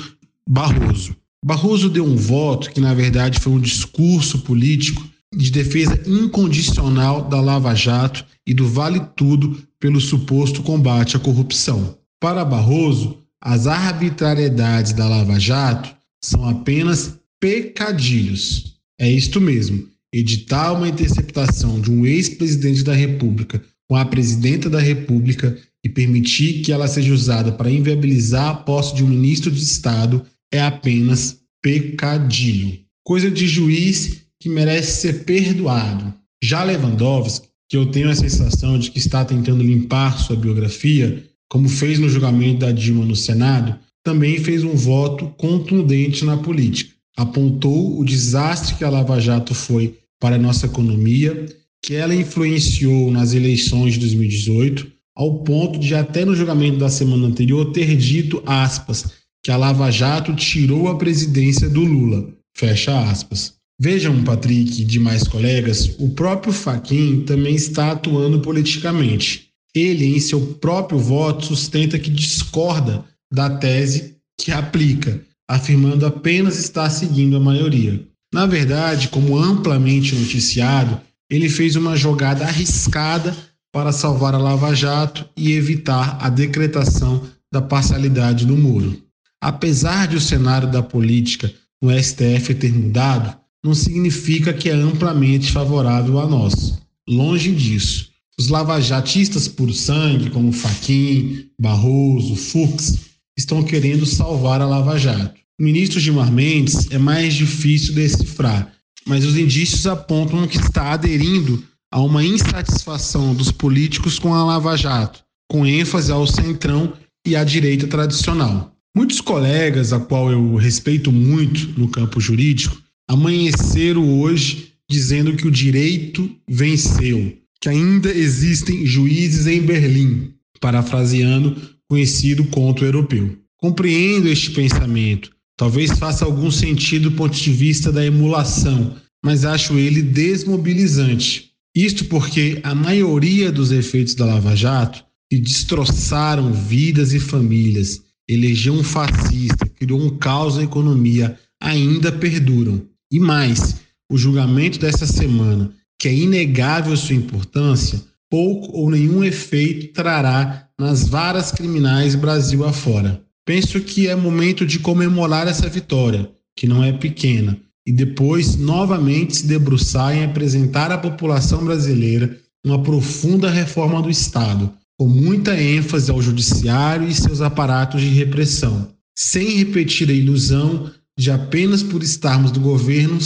Barroso. 0.48 1.16
Barroso 1.44 1.90
deu 1.90 2.04
um 2.04 2.16
voto 2.16 2.70
que, 2.70 2.80
na 2.80 2.94
verdade, 2.94 3.40
foi 3.40 3.52
um 3.52 3.60
discurso 3.60 4.38
político 4.40 5.06
de 5.32 5.50
defesa 5.50 6.00
incondicional 6.06 7.28
da 7.28 7.40
Lava 7.40 7.74
Jato 7.74 8.24
e 8.46 8.52
do 8.52 8.68
Vale 8.68 9.00
Tudo 9.16 9.62
pelo 9.80 10.00
suposto 10.00 10.62
combate 10.62 11.16
à 11.16 11.20
corrupção. 11.20 11.96
Para 12.20 12.44
Barroso, 12.44 13.18
as 13.40 13.66
arbitrariedades 13.66 14.92
da 14.92 15.08
Lava 15.08 15.40
Jato 15.40 15.94
são 16.22 16.48
apenas 16.48 17.18
pecadilhos. 17.40 18.76
É 19.00 19.10
isto 19.10 19.40
mesmo 19.40 19.88
editar 20.12 20.72
uma 20.72 20.88
interceptação 20.88 21.80
de 21.80 21.90
um 21.90 22.06
ex-presidente 22.06 22.84
da 22.84 22.94
República 22.94 23.62
com 23.88 23.96
a 23.96 24.04
presidenta 24.04 24.70
da 24.70 24.78
República 24.78 25.58
e 25.84 25.88
permitir 25.88 26.62
que 26.62 26.70
ela 26.70 26.86
seja 26.86 27.12
usada 27.12 27.52
para 27.52 27.70
inviabilizar 27.70 28.50
a 28.50 28.54
posse 28.54 28.94
de 28.94 29.02
um 29.02 29.08
ministro 29.08 29.50
de 29.50 29.62
Estado 29.62 30.24
é 30.52 30.60
apenas 30.60 31.38
pecadilho. 31.60 32.78
Coisa 33.04 33.30
de 33.30 33.48
juiz 33.48 34.21
que 34.42 34.48
merece 34.48 35.00
ser 35.02 35.24
perdoado. 35.24 36.12
Já 36.42 36.64
Lewandowski, 36.64 37.46
que 37.68 37.76
eu 37.76 37.87
tenho 37.87 38.11
a 38.11 38.14
sensação 38.14 38.76
de 38.76 38.90
que 38.90 38.98
está 38.98 39.24
tentando 39.24 39.62
limpar 39.62 40.18
sua 40.18 40.35
biografia, 40.35 41.24
como 41.48 41.68
fez 41.68 42.00
no 42.00 42.09
julgamento 42.09 42.59
da 42.59 42.72
Dilma 42.72 43.05
no 43.05 43.14
Senado, 43.14 43.78
também 44.02 44.42
fez 44.42 44.64
um 44.64 44.74
voto 44.74 45.28
contundente 45.38 46.24
na 46.24 46.37
política. 46.37 46.92
Apontou 47.16 48.00
o 48.00 48.05
desastre 48.05 48.74
que 48.74 48.83
a 48.83 48.90
Lava 48.90 49.20
Jato 49.20 49.55
foi 49.55 49.96
para 50.18 50.35
a 50.35 50.40
nossa 50.40 50.66
economia, 50.66 51.46
que 51.81 51.94
ela 51.94 52.14
influenciou 52.14 53.12
nas 53.12 53.35
eleições 53.35 53.94
de 53.94 54.00
2018, 54.00 54.90
ao 55.14 55.44
ponto 55.44 55.78
de 55.78 55.94
até 55.94 56.24
no 56.24 56.35
julgamento 56.35 56.78
da 56.78 56.88
semana 56.88 57.28
anterior 57.28 57.70
ter 57.70 57.96
dito, 57.96 58.42
aspas, 58.44 59.05
que 59.40 59.52
a 59.52 59.57
Lava 59.57 59.88
Jato 59.92 60.35
tirou 60.35 60.88
a 60.88 60.98
presidência 60.98 61.68
do 61.68 61.85
Lula, 61.85 62.28
fecha 62.57 63.09
aspas. 63.09 63.62
Vejam, 63.80 64.22
Patrick 64.22 64.82
e 64.82 64.85
demais 64.85 65.24
colegas, 65.24 65.96
o 65.98 66.11
próprio 66.11 66.52
Faquin 66.52 67.24
também 67.24 67.54
está 67.54 67.92
atuando 67.92 68.40
politicamente. 68.40 69.48
Ele, 69.74 70.04
em 70.14 70.20
seu 70.20 70.40
próprio 70.61 70.98
voto, 70.98 71.46
sustenta 71.46 71.98
que 71.98 72.11
discorda 72.11 73.04
da 73.32 73.50
tese 73.50 74.16
que 74.38 74.52
aplica, 74.52 75.20
afirmando 75.48 76.06
apenas 76.06 76.58
estar 76.58 76.90
seguindo 76.90 77.37
a 77.37 77.40
maioria. 77.40 78.06
Na 78.32 78.46
verdade, 78.46 79.08
como 79.08 79.37
amplamente 79.37 80.14
noticiado, 80.14 81.00
ele 81.30 81.48
fez 81.48 81.76
uma 81.76 81.96
jogada 81.96 82.44
arriscada 82.44 83.35
para 83.72 83.92
salvar 83.92 84.35
a 84.35 84.38
Lava 84.38 84.74
Jato 84.74 85.28
e 85.37 85.52
evitar 85.52 86.18
a 86.20 86.28
decretação 86.28 87.26
da 87.50 87.62
parcialidade 87.62 88.44
do 88.44 88.56
muro. 88.56 89.02
Apesar 89.40 90.06
de 90.06 90.16
o 90.16 90.20
cenário 90.20 90.70
da 90.70 90.82
política 90.82 91.52
no 91.82 91.90
STF 91.90 92.54
ter 92.54 92.72
mudado, 92.72 93.37
não 93.64 93.75
significa 93.75 94.53
que 94.53 94.68
é 94.68 94.72
amplamente 94.72 95.53
favorável 95.53 96.18
a 96.18 96.27
nós. 96.27 96.79
Longe 97.09 97.53
disso. 97.53 98.11
Os 98.38 98.48
lavajatistas 98.48 99.46
por 99.46 99.72
sangue, 99.72 100.31
como 100.31 100.53
Faquim, 100.53 101.46
Barroso, 101.61 102.35
Fux, 102.35 102.98
estão 103.38 103.62
querendo 103.62 104.05
salvar 104.05 104.61
a 104.61 104.66
Lava 104.66 104.98
Jato. 104.98 105.40
O 105.61 105.64
ministro 105.64 106.01
Gilmar 106.01 106.33
Mendes 106.33 106.90
é 106.90 106.98
mais 106.98 107.35
difícil 107.35 107.94
decifrar, 107.94 108.72
mas 109.07 109.25
os 109.25 109.37
indícios 109.37 109.87
apontam 109.87 110.46
que 110.48 110.57
está 110.57 110.92
aderindo 110.92 111.62
a 111.92 112.01
uma 112.01 112.25
insatisfação 112.25 113.35
dos 113.35 113.53
políticos 113.53 114.18
com 114.18 114.35
a 114.35 114.44
Lava 114.44 114.77
Jato, 114.77 115.22
com 115.48 115.66
ênfase 115.66 116.11
ao 116.11 116.27
centrão 116.27 116.94
e 117.25 117.37
à 117.37 117.44
direita 117.44 117.87
tradicional. 117.87 118.72
Muitos 118.96 119.20
colegas, 119.20 119.92
a 119.92 120.01
qual 120.01 120.33
eu 120.33 120.57
respeito 120.57 121.12
muito 121.12 121.79
no 121.79 121.88
campo 121.88 122.18
jurídico, 122.18 122.81
amanheceram 123.08 124.20
hoje 124.20 124.72
dizendo 124.90 125.36
que 125.36 125.46
o 125.46 125.50
direito 125.50 126.30
venceu, 126.48 127.36
que 127.60 127.68
ainda 127.68 128.10
existem 128.10 128.84
juízes 128.84 129.46
em 129.46 129.62
Berlim, 129.62 130.34
parafraseando 130.60 131.56
conhecido 131.88 132.44
conto 132.44 132.84
europeu. 132.84 133.36
Compreendo 133.58 134.28
este 134.28 134.50
pensamento. 134.50 135.30
Talvez 135.56 135.92
faça 135.92 136.24
algum 136.24 136.50
sentido 136.50 137.10
do 137.10 137.16
ponto 137.16 137.36
de 137.36 137.52
vista 137.52 137.92
da 137.92 138.04
emulação, 138.04 138.96
mas 139.24 139.44
acho 139.44 139.78
ele 139.78 140.02
desmobilizante. 140.02 141.50
Isto 141.74 142.06
porque 142.06 142.60
a 142.62 142.74
maioria 142.74 143.52
dos 143.52 143.70
efeitos 143.70 144.14
da 144.14 144.26
Lava 144.26 144.56
Jato, 144.56 145.04
que 145.30 145.38
destroçaram 145.38 146.52
vidas 146.52 147.14
e 147.14 147.20
famílias, 147.20 148.02
elegeu 148.28 148.74
um 148.74 148.82
fascista, 148.82 149.66
criou 149.66 150.00
um 150.00 150.10
caos 150.18 150.56
na 150.56 150.64
economia, 150.64 151.38
ainda 151.62 152.10
perduram. 152.10 152.86
E 153.12 153.20
mais, 153.20 153.77
o 154.11 154.16
julgamento 154.16 154.79
dessa 154.79 155.07
semana, 155.07 155.70
que 155.98 156.09
é 156.09 156.14
inegável 156.14 156.96
sua 156.96 157.14
importância, 157.14 158.03
pouco 158.31 158.75
ou 158.75 158.90
nenhum 158.90 159.22
efeito 159.22 159.92
trará 159.92 160.66
nas 160.81 161.07
varas 161.07 161.53
criminais 161.53 162.14
Brasil 162.14 162.64
afora. 162.64 163.22
Penso 163.44 163.79
que 163.81 164.09
é 164.09 164.16
momento 164.16 164.64
de 164.64 164.79
comemorar 164.79 165.46
essa 165.46 165.68
vitória, 165.68 166.31
que 166.57 166.66
não 166.66 166.83
é 166.83 166.90
pequena, 166.92 167.59
e 167.87 167.92
depois 167.92 168.57
novamente 168.57 169.37
se 169.37 169.46
debruçar 169.46 170.16
em 170.16 170.25
apresentar 170.25 170.90
à 170.90 170.96
população 170.96 171.64
brasileira 171.64 172.38
uma 172.64 172.83
profunda 172.83 173.51
reforma 173.51 174.01
do 174.01 174.09
Estado, 174.09 174.72
com 174.98 175.07
muita 175.07 175.61
ênfase 175.61 176.11
ao 176.11 176.22
judiciário 176.22 177.09
e 177.09 177.14
seus 177.14 177.40
aparatos 177.42 178.01
de 178.01 178.09
repressão, 178.09 178.88
sem 179.14 179.57
repetir 179.59 180.09
a 180.09 180.14
ilusão 180.14 180.90
de 181.22 181.30
apenas 181.30 181.85
por 181.85 182.02
estarmos 182.02 182.50
do 182.50 182.58
governo 182.58 183.16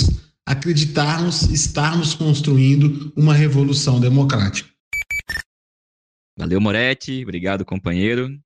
acreditarmos 0.45 1.45
estarmos 1.45 2.13
construindo 2.13 3.11
uma 3.17 3.33
revolução 3.33 3.99
democrática. 3.99 4.69
Valeu, 6.39 6.61
Moretti. 6.61 7.23
Obrigado, 7.23 7.65
companheiro. 7.65 8.39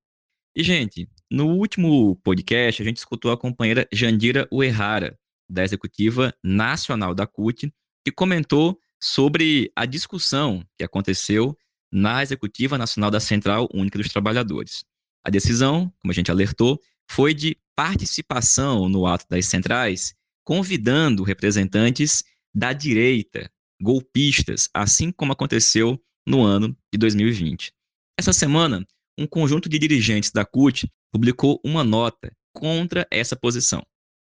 E, 0.54 0.62
gente, 0.62 1.08
no 1.28 1.48
último 1.48 2.14
podcast, 2.22 2.80
a 2.80 2.84
gente 2.84 2.98
escutou 2.98 3.32
a 3.32 3.36
companheira 3.36 3.88
Jandira 3.92 4.46
Uehara, 4.52 5.18
da 5.50 5.64
Executiva 5.64 6.32
Nacional 6.44 7.12
da 7.12 7.26
CUT, 7.26 7.74
que 8.04 8.12
comentou 8.12 8.78
sobre 9.02 9.72
a 9.74 9.84
discussão 9.84 10.64
que 10.78 10.84
aconteceu 10.84 11.56
na 11.92 12.22
Executiva 12.22 12.78
Nacional 12.78 13.10
da 13.10 13.18
Central 13.18 13.68
Única 13.74 13.98
dos 13.98 14.10
Trabalhadores. 14.10 14.84
A 15.24 15.28
decisão, 15.28 15.92
como 16.00 16.12
a 16.12 16.14
gente 16.14 16.30
alertou, 16.30 16.80
foi 17.10 17.34
de 17.34 17.56
participação 17.74 18.88
no 18.88 19.04
ato 19.04 19.26
das 19.28 19.46
centrais, 19.46 20.14
convidando 20.44 21.24
representantes 21.24 22.22
da 22.54 22.72
direita, 22.72 23.50
golpistas, 23.82 24.68
assim 24.72 25.10
como 25.10 25.32
aconteceu 25.32 26.00
no 26.24 26.44
ano 26.44 26.76
de 26.92 26.98
2020. 26.98 27.72
Essa 28.16 28.32
semana, 28.32 28.86
um 29.18 29.26
conjunto 29.26 29.68
de 29.68 29.76
dirigentes 29.76 30.30
da 30.30 30.44
CUT 30.44 30.88
publicou 31.12 31.60
uma 31.64 31.82
nota 31.82 32.30
contra 32.54 33.04
essa 33.10 33.34
posição. 33.34 33.84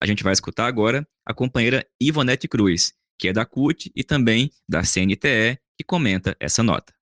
A 0.03 0.07
gente 0.07 0.23
vai 0.23 0.35
escutar 0.35 0.67
agora 0.67 1.09
a 1.25 1.33
companheira 1.33 1.87
Ivonete 1.99 2.47
Cruz, 2.47 2.93
que 3.19 3.29
é 3.29 3.33
da 3.33 3.47
CUT 3.47 3.91
e 3.97 4.05
também 4.05 4.51
da 4.69 4.83
CNTE, 4.83 5.59
que 5.79 5.85
comenta 5.87 6.37
essa 6.39 6.63
nota. 6.63 6.93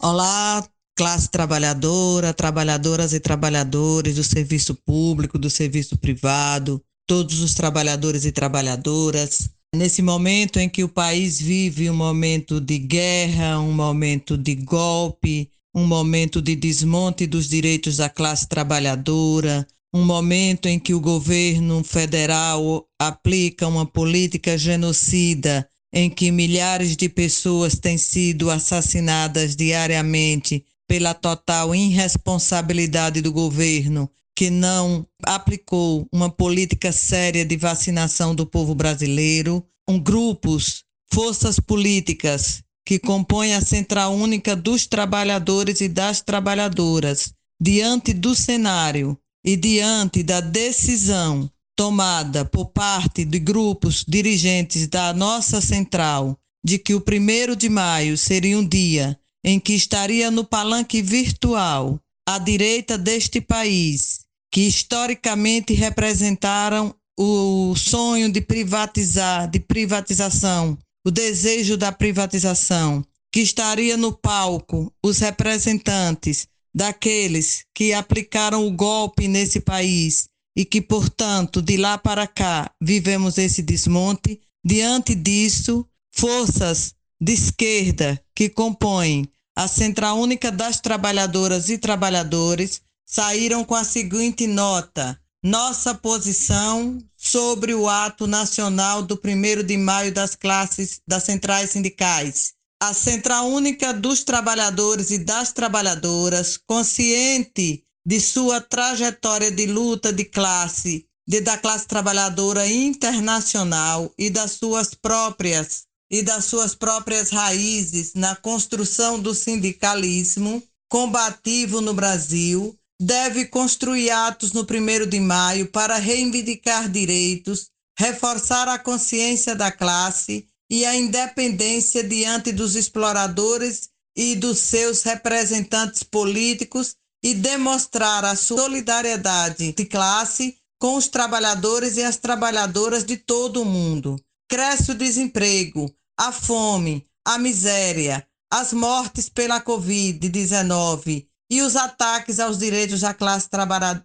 Olá, 0.00 0.68
classe 1.00 1.30
trabalhadora, 1.30 2.34
trabalhadoras 2.34 3.14
e 3.14 3.20
trabalhadores 3.20 4.16
do 4.16 4.22
serviço 4.22 4.74
público, 4.74 5.38
do 5.38 5.48
serviço 5.48 5.96
privado, 5.96 6.78
todos 7.06 7.40
os 7.40 7.54
trabalhadores 7.54 8.26
e 8.26 8.32
trabalhadoras. 8.32 9.48
Nesse 9.74 10.02
momento 10.02 10.58
em 10.58 10.68
que 10.68 10.84
o 10.84 10.90
país 10.90 11.40
vive 11.40 11.88
um 11.88 11.94
momento 11.94 12.60
de 12.60 12.78
guerra, 12.78 13.58
um 13.60 13.72
momento 13.72 14.36
de 14.36 14.54
golpe, 14.54 15.48
um 15.74 15.86
momento 15.86 16.42
de 16.42 16.54
desmonte 16.54 17.26
dos 17.26 17.48
direitos 17.48 17.96
da 17.96 18.10
classe 18.10 18.46
trabalhadora, 18.46 19.66
um 19.94 20.04
momento 20.04 20.66
em 20.66 20.78
que 20.78 20.92
o 20.92 21.00
governo 21.00 21.82
federal 21.82 22.86
aplica 23.00 23.66
uma 23.66 23.86
política 23.86 24.58
genocida 24.58 25.66
em 25.94 26.10
que 26.10 26.30
milhares 26.30 26.94
de 26.94 27.08
pessoas 27.08 27.78
têm 27.78 27.96
sido 27.96 28.50
assassinadas 28.50 29.56
diariamente 29.56 30.62
pela 30.90 31.14
total 31.14 31.72
irresponsabilidade 31.72 33.20
do 33.20 33.30
governo, 33.30 34.10
que 34.34 34.50
não 34.50 35.06
aplicou 35.22 36.04
uma 36.12 36.28
política 36.28 36.90
séria 36.90 37.44
de 37.44 37.56
vacinação 37.56 38.34
do 38.34 38.44
povo 38.44 38.74
brasileiro, 38.74 39.64
um 39.88 40.00
grupos, 40.00 40.82
forças 41.14 41.60
políticas 41.60 42.60
que 42.84 42.98
compõem 42.98 43.54
a 43.54 43.60
Central 43.60 44.12
Única 44.14 44.56
dos 44.56 44.84
Trabalhadores 44.84 45.80
e 45.80 45.86
das 45.86 46.22
Trabalhadoras, 46.22 47.32
diante 47.62 48.12
do 48.12 48.34
cenário 48.34 49.16
e 49.46 49.54
diante 49.54 50.24
da 50.24 50.40
decisão 50.40 51.48
tomada 51.76 52.44
por 52.44 52.66
parte 52.70 53.24
de 53.24 53.38
grupos 53.38 54.04
dirigentes 54.08 54.88
da 54.88 55.14
nossa 55.14 55.60
central 55.60 56.36
de 56.64 56.80
que 56.80 56.96
o 56.96 57.00
primeiro 57.00 57.54
de 57.54 57.68
maio 57.68 58.18
seria 58.18 58.58
um 58.58 58.66
dia 58.66 59.16
em 59.44 59.58
que 59.58 59.72
estaria 59.72 60.30
no 60.30 60.44
palanque 60.44 61.00
virtual 61.02 61.98
a 62.28 62.38
direita 62.38 62.96
deste 62.96 63.40
país, 63.40 64.20
que 64.52 64.62
historicamente 64.62 65.72
representaram 65.72 66.94
o 67.18 67.74
sonho 67.76 68.30
de 68.30 68.40
privatizar, 68.40 69.50
de 69.50 69.60
privatização, 69.60 70.78
o 71.04 71.10
desejo 71.10 71.76
da 71.76 71.92
privatização, 71.92 73.04
que 73.32 73.40
estaria 73.40 73.96
no 73.96 74.12
palco 74.12 74.92
os 75.02 75.18
representantes 75.18 76.46
daqueles 76.74 77.64
que 77.74 77.92
aplicaram 77.92 78.66
o 78.66 78.70
golpe 78.70 79.28
nesse 79.28 79.60
país 79.60 80.28
e 80.56 80.64
que, 80.64 80.80
portanto, 80.80 81.62
de 81.62 81.76
lá 81.76 81.96
para 81.96 82.26
cá 82.26 82.70
vivemos 82.80 83.38
esse 83.38 83.62
desmonte. 83.62 84.40
Diante 84.64 85.14
disso, 85.14 85.86
forças 86.12 86.94
de 87.20 87.32
esquerda 87.32 88.22
que 88.40 88.48
compõem 88.48 89.28
a 89.54 89.68
Central 89.68 90.18
Única 90.18 90.50
das 90.50 90.80
Trabalhadoras 90.80 91.68
e 91.68 91.76
Trabalhadores 91.76 92.80
saíram 93.04 93.62
com 93.66 93.74
a 93.74 93.84
seguinte 93.84 94.46
nota: 94.46 95.20
nossa 95.44 95.94
posição 95.94 96.96
sobre 97.14 97.74
o 97.74 97.86
ato 97.86 98.26
nacional 98.26 99.02
do 99.02 99.20
1 99.22 99.62
de 99.62 99.76
maio 99.76 100.10
das 100.10 100.34
classes 100.34 101.02
das 101.06 101.24
centrais 101.24 101.72
sindicais. 101.72 102.54
A 102.82 102.94
Central 102.94 103.46
Única 103.46 103.92
dos 103.92 104.24
Trabalhadores 104.24 105.10
e 105.10 105.18
das 105.18 105.52
Trabalhadoras, 105.52 106.56
consciente 106.56 107.84
de 108.06 108.20
sua 108.22 108.58
trajetória 108.58 109.50
de 109.50 109.66
luta 109.66 110.10
de 110.10 110.24
classe, 110.24 111.04
de, 111.28 111.42
da 111.42 111.58
classe 111.58 111.86
trabalhadora 111.86 112.66
internacional 112.66 114.10
e 114.18 114.30
das 114.30 114.52
suas 114.52 114.94
próprias 114.94 115.89
e 116.10 116.22
das 116.22 116.46
suas 116.46 116.74
próprias 116.74 117.30
raízes 117.30 118.14
na 118.14 118.34
construção 118.34 119.20
do 119.20 119.34
sindicalismo 119.34 120.62
combativo 120.88 121.80
no 121.80 121.94
Brasil, 121.94 122.76
deve 123.00 123.46
construir 123.46 124.10
atos 124.10 124.52
no 124.52 124.62
1 124.62 125.08
de 125.08 125.20
maio 125.20 125.68
para 125.68 125.96
reivindicar 125.96 126.90
direitos, 126.90 127.70
reforçar 127.98 128.68
a 128.68 128.78
consciência 128.78 129.54
da 129.54 129.70
classe 129.70 130.46
e 130.68 130.84
a 130.84 130.94
independência 130.94 132.02
diante 132.02 132.52
dos 132.52 132.74
exploradores 132.74 133.88
e 134.16 134.34
dos 134.34 134.58
seus 134.58 135.02
representantes 135.02 136.02
políticos 136.02 136.94
e 137.22 137.34
demonstrar 137.34 138.24
a 138.24 138.34
solidariedade 138.34 139.72
de 139.72 139.84
classe 139.84 140.56
com 140.78 140.96
os 140.96 141.08
trabalhadores 141.08 141.96
e 141.96 142.02
as 142.02 142.16
trabalhadoras 142.16 143.04
de 143.04 143.16
todo 143.16 143.62
o 143.62 143.64
mundo. 143.64 144.16
Cresce 144.48 144.92
o 144.92 144.94
desemprego, 144.94 145.94
a 146.20 146.32
fome, 146.32 147.06
a 147.24 147.38
miséria, 147.38 148.26
as 148.52 148.74
mortes 148.74 149.30
pela 149.30 149.58
Covid-19 149.58 151.26
e 151.50 151.62
os 151.62 151.76
ataques 151.76 152.38
aos 152.38 152.58
direitos 152.58 153.00
da 153.00 153.14
classe 153.14 153.48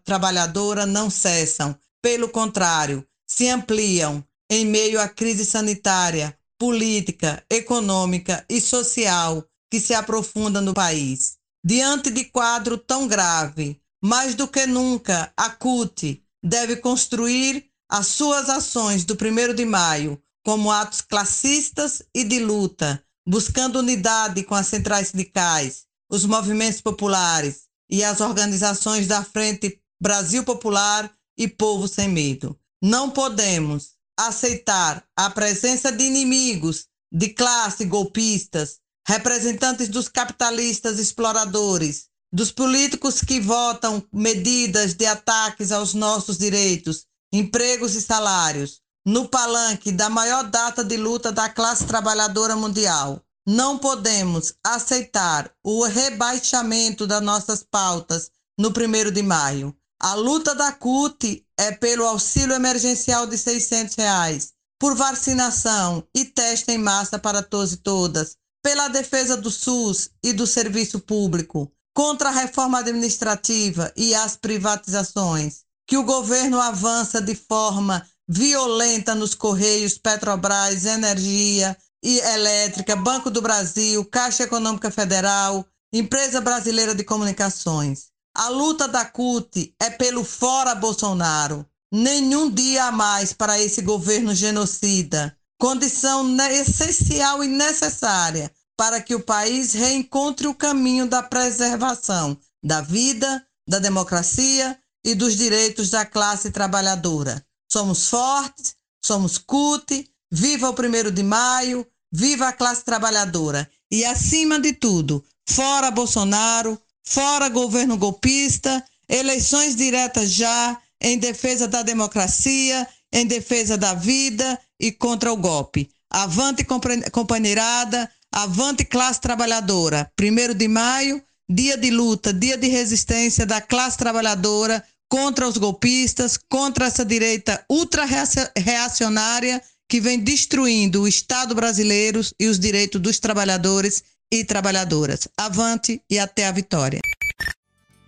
trabalhadora 0.02 0.86
não 0.86 1.10
cessam. 1.10 1.78
Pelo 2.02 2.30
contrário, 2.30 3.06
se 3.28 3.50
ampliam 3.50 4.24
em 4.50 4.66
meio 4.66 5.02
à 5.02 5.10
crise 5.10 5.44
sanitária, 5.44 6.40
política, 6.58 7.44
econômica 7.50 8.46
e 8.50 8.62
social 8.62 9.46
que 9.70 9.82
se 9.82 9.94
aprofunda 9.94 10.62
no 10.62 10.74
país. 10.74 11.36
Diante 11.66 12.10
de 12.10 12.24
quadro 12.24 12.78
tão 12.78 13.10
grave, 13.10 13.78
mais 14.02 14.36
do 14.36 14.48
que 14.48 14.66
nunca, 14.66 15.34
a 15.36 15.50
CUT 15.50 16.24
deve 16.42 16.78
construir 16.78 17.66
as 17.90 18.08
suas 18.08 18.50
ações 18.50 19.04
do 19.04 19.16
1 19.16 19.54
de 19.54 19.66
maio 19.66 20.22
como 20.46 20.72
atos 20.72 21.02
classistas 21.02 22.04
e 22.14 22.24
de 22.24 22.40
luta, 22.40 23.04
buscando 23.28 23.80
unidade 23.80 24.44
com 24.44 24.54
as 24.54 24.68
centrais 24.68 25.08
sindicais, 25.08 25.86
os 26.08 26.24
movimentos 26.24 26.80
populares 26.80 27.64
e 27.90 28.04
as 28.04 28.22
organizações 28.22 29.08
da 29.08 29.24
Frente 29.24 29.82
Brasil 30.00 30.44
Popular 30.44 31.12
e 31.36 31.48
Povo 31.48 31.88
Sem 31.88 32.10
Medo. 32.10 32.56
Não 32.80 33.10
podemos 33.10 33.96
aceitar 34.16 35.04
a 35.18 35.32
presença 35.32 35.92
de 35.92 36.04
inimigos 36.04 36.86
de 37.12 37.30
classe 37.30 37.84
golpistas, 37.86 38.78
representantes 39.08 39.90
dos 39.90 40.08
capitalistas 40.08 41.00
exploradores, 41.00 42.06
dos 42.32 42.52
políticos 42.52 43.22
que 43.22 43.40
votam 43.40 44.06
medidas 44.14 44.94
de 44.94 45.08
ataques 45.08 45.72
aos 45.72 45.96
nossos 45.96 46.38
direitos, 46.38 47.06
empregos 47.34 47.96
e 47.96 48.02
salários, 48.02 48.82
no 49.06 49.28
palanque 49.28 49.92
da 49.92 50.10
maior 50.10 50.44
data 50.50 50.84
de 50.84 50.98
luta 50.98 51.32
da 51.32 51.48
classe 51.48 51.86
trabalhadora 51.86 52.56
mundial. 52.56 53.22
Não 53.48 53.78
podemos 53.78 54.56
aceitar 54.66 55.52
o 55.64 55.86
rebaixamento 55.86 57.06
das 57.06 57.22
nossas 57.22 57.62
pautas 57.62 58.32
no 58.58 58.72
primeiro 58.72 59.12
de 59.12 59.22
maio. 59.22 59.76
A 60.02 60.16
luta 60.16 60.56
da 60.56 60.72
CUT 60.72 61.46
é 61.58 61.72
pelo 61.72 62.06
auxílio 62.06 62.56
emergencial 62.56 63.28
de 63.28 63.38
600 63.38 63.96
reais, 63.96 64.54
por 64.80 64.96
vacinação 64.96 66.06
e 66.14 66.26
teste 66.26 66.72
em 66.72 66.78
massa 66.78 67.20
para 67.20 67.44
todos 67.44 67.74
e 67.74 67.78
todas, 67.78 68.36
pela 68.64 68.88
defesa 68.88 69.38
do 69.38 69.52
SUS 69.52 70.10
e 70.24 70.34
do 70.34 70.48
serviço 70.48 71.00
público, 71.00 71.72
contra 71.94 72.30
a 72.30 72.32
reforma 72.32 72.80
administrativa 72.80 73.94
e 73.96 74.14
as 74.16 74.36
privatizações, 74.36 75.64
que 75.88 75.98
o 75.98 76.04
governo 76.04 76.60
avança 76.60 77.22
de 77.22 77.36
forma 77.36 78.06
violenta 78.28 79.14
nos 79.14 79.34
Correios, 79.34 79.98
Petrobras, 79.98 80.86
Energia 80.86 81.78
e 82.04 82.20
Elétrica, 82.20 82.96
Banco 82.96 83.30
do 83.30 83.42
Brasil, 83.42 84.04
Caixa 84.06 84.44
Econômica 84.44 84.92
Federal, 84.92 85.66
Empresa 85.94 86.42
Brasileira 86.42 86.94
de 86.94 87.04
Comunicações. 87.04 88.08
A 88.36 88.50
luta 88.50 88.88
da 88.88 89.06
CUT 89.06 89.74
é 89.82 89.90
pelo 89.90 90.24
fora 90.24 90.76
Bolsonaro. 90.76 91.66
Nenhum 91.92 92.50
dia 92.52 92.86
a 92.86 92.92
mais 92.92 93.32
para 93.32 93.60
esse 93.60 93.82
governo 93.82 94.36
genocida. 94.36 95.38
Condição 95.58 96.36
essencial 96.52 97.44
e 97.44 97.48
necessária 97.48 98.52
para 98.78 99.02
que 99.02 99.16
o 99.16 99.22
país 99.22 99.74
reencontre 99.74 100.48
o 100.48 100.54
caminho 100.54 101.08
da 101.08 101.24
preservação 101.24 102.38
da 102.62 102.82
vida, 102.82 103.46
da 103.68 103.80
democracia 103.80 104.78
e 105.04 105.16
dos 105.16 105.36
direitos 105.36 105.92
da 105.92 106.06
classe 106.06 106.52
trabalhadora. 106.52 107.46
Somos 107.76 108.08
fortes, 108.08 108.74
somos 109.04 109.38
CUT, 109.38 110.10
viva 110.32 110.70
o 110.70 110.74
primeiro 110.74 111.12
de 111.12 111.22
maio, 111.22 111.86
viva 112.10 112.48
a 112.48 112.54
classe 112.54 112.86
trabalhadora. 112.86 113.70
E, 113.92 114.06
acima 114.06 114.58
de 114.58 114.72
tudo, 114.72 115.22
fora 115.46 115.92
Bolsonaro, 115.92 116.82
fora 117.06 117.50
governo 117.50 117.98
golpista, 117.98 118.82
eleições 119.10 119.76
diretas 119.76 120.32
já, 120.32 120.82
em 121.02 121.18
defesa 121.18 121.68
da 121.68 121.84
democracia, 121.84 122.88
em 123.12 123.26
defesa 123.26 123.78
da 123.78 123.94
vida 123.94 124.58
e 124.80 124.90
contra 124.90 125.34
o 125.34 125.36
golpe. 125.36 125.90
Avante, 126.10 126.66
companheirada, 127.12 128.10
Avante 128.32 128.86
classe 128.86 129.20
trabalhadora. 129.20 130.10
Primeiro 130.16 130.56
de 130.56 130.70
maio, 130.70 131.22
dia 131.50 131.78
de 131.78 131.92
luta, 131.92 132.32
dia 132.32 132.58
de 132.58 132.70
resistência 132.70 133.46
da 133.46 133.60
classe 133.60 133.98
trabalhadora 133.98 134.82
contra 135.10 135.48
os 135.48 135.58
golpistas, 135.58 136.38
contra 136.50 136.86
essa 136.86 137.06
direita 137.06 137.64
ultra-reacionária 137.70 139.62
que 139.88 140.02
vem 140.02 140.20
destruindo 140.20 141.04
o 141.04 141.08
Estado 141.08 141.54
brasileiro 141.54 142.22
e 142.40 142.48
os 142.48 142.60
direitos 142.60 143.00
dos 143.00 143.20
trabalhadores 143.20 144.04
e 144.32 144.44
trabalhadoras. 144.44 145.28
Avante 145.38 146.02
e 146.10 146.18
até 146.18 146.48
a 146.48 146.52
vitória. 146.52 147.00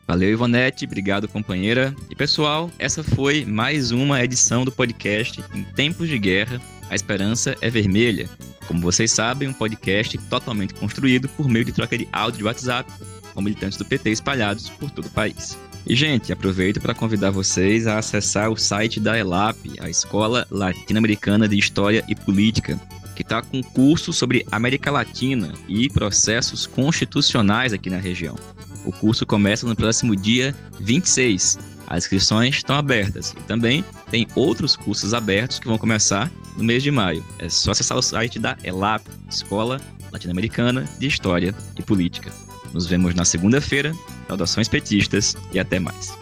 Valeu, 0.08 0.32
Ivonete. 0.32 0.86
Obrigado, 0.86 1.28
companheira. 1.28 1.94
E 2.10 2.16
pessoal, 2.16 2.72
essa 2.80 3.04
foi 3.04 3.44
mais 3.46 3.92
uma 3.92 4.24
edição 4.24 4.64
do 4.64 4.72
podcast 4.72 5.44
Em 5.54 5.64
Tempos 5.64 6.08
de 6.08 6.18
Guerra, 6.18 6.62
a 6.90 6.96
Esperança 6.96 7.56
é 7.62 7.70
Vermelha. 7.70 8.30
Como 8.68 8.82
vocês 8.82 9.12
sabem, 9.12 9.50
um 9.50 9.54
podcast 9.54 10.18
totalmente 10.30 10.74
construído 10.74 11.28
por 11.30 11.50
meio 11.50 11.66
de 11.66 11.74
troca 11.74 11.98
de 11.98 12.08
áudio 12.12 12.40
de 12.40 12.44
WhatsApp 12.46 12.92
com 13.34 13.42
militantes 13.42 13.78
do 13.78 13.86
PT 13.86 14.12
espalhados 14.12 14.70
por 14.70 14.90
todo 14.90 15.06
o 15.06 15.12
país. 15.12 15.58
E, 15.90 15.96
gente, 15.96 16.34
aproveito 16.34 16.82
para 16.82 16.94
convidar 16.94 17.32
vocês 17.32 17.88
a 17.88 17.98
acessar 17.98 18.52
o 18.52 18.58
site 18.58 19.00
da 19.00 19.18
ELAP, 19.18 19.56
a 19.80 19.90
Escola 19.90 20.46
Latino-Americana 20.52 21.48
de 21.48 21.58
História 21.58 22.04
e 22.10 22.14
Política, 22.14 22.78
que 23.16 23.22
está 23.22 23.42
com 23.42 23.64
curso 23.64 24.12
sobre 24.12 24.46
América 24.52 24.92
Latina 24.92 25.54
e 25.66 25.90
processos 25.90 26.68
constitucionais 26.68 27.72
aqui 27.72 27.90
na 27.90 28.00
região. 28.00 28.36
O 28.84 28.92
curso 28.92 29.26
começa 29.26 29.66
no 29.66 29.78
próximo 29.78 30.14
dia 30.14 30.54
26. 30.82 31.58
As 31.88 32.04
inscrições 32.04 32.58
estão 32.58 32.76
abertas 32.76 33.32
e 33.32 33.42
também 33.44 33.82
tem 34.12 34.28
outros 34.36 34.76
cursos 34.76 35.14
abertos 35.14 35.58
que 35.58 35.70
vão 35.70 35.78
começar 35.78 36.30
no 36.58 36.66
mês 36.66 36.84
de 36.84 36.92
maio. 36.92 37.24
É 37.40 37.48
só 37.48 37.72
acessar 37.72 37.98
o 37.98 38.02
site 38.02 38.40
da 38.40 38.58
ELAP, 38.62 39.08
Escola 39.30 39.80
Latino-Americana 40.12 40.86
de 41.00 41.08
História 41.08 41.56
e 41.80 41.82
Política. 41.82 42.30
Nos 42.74 42.86
vemos 42.86 43.16
na 43.16 43.24
segunda-feira. 43.24 43.96
Saudações 44.28 44.68
petistas 44.68 45.36
e 45.52 45.60
até 45.60 45.80
mais. 45.80 46.18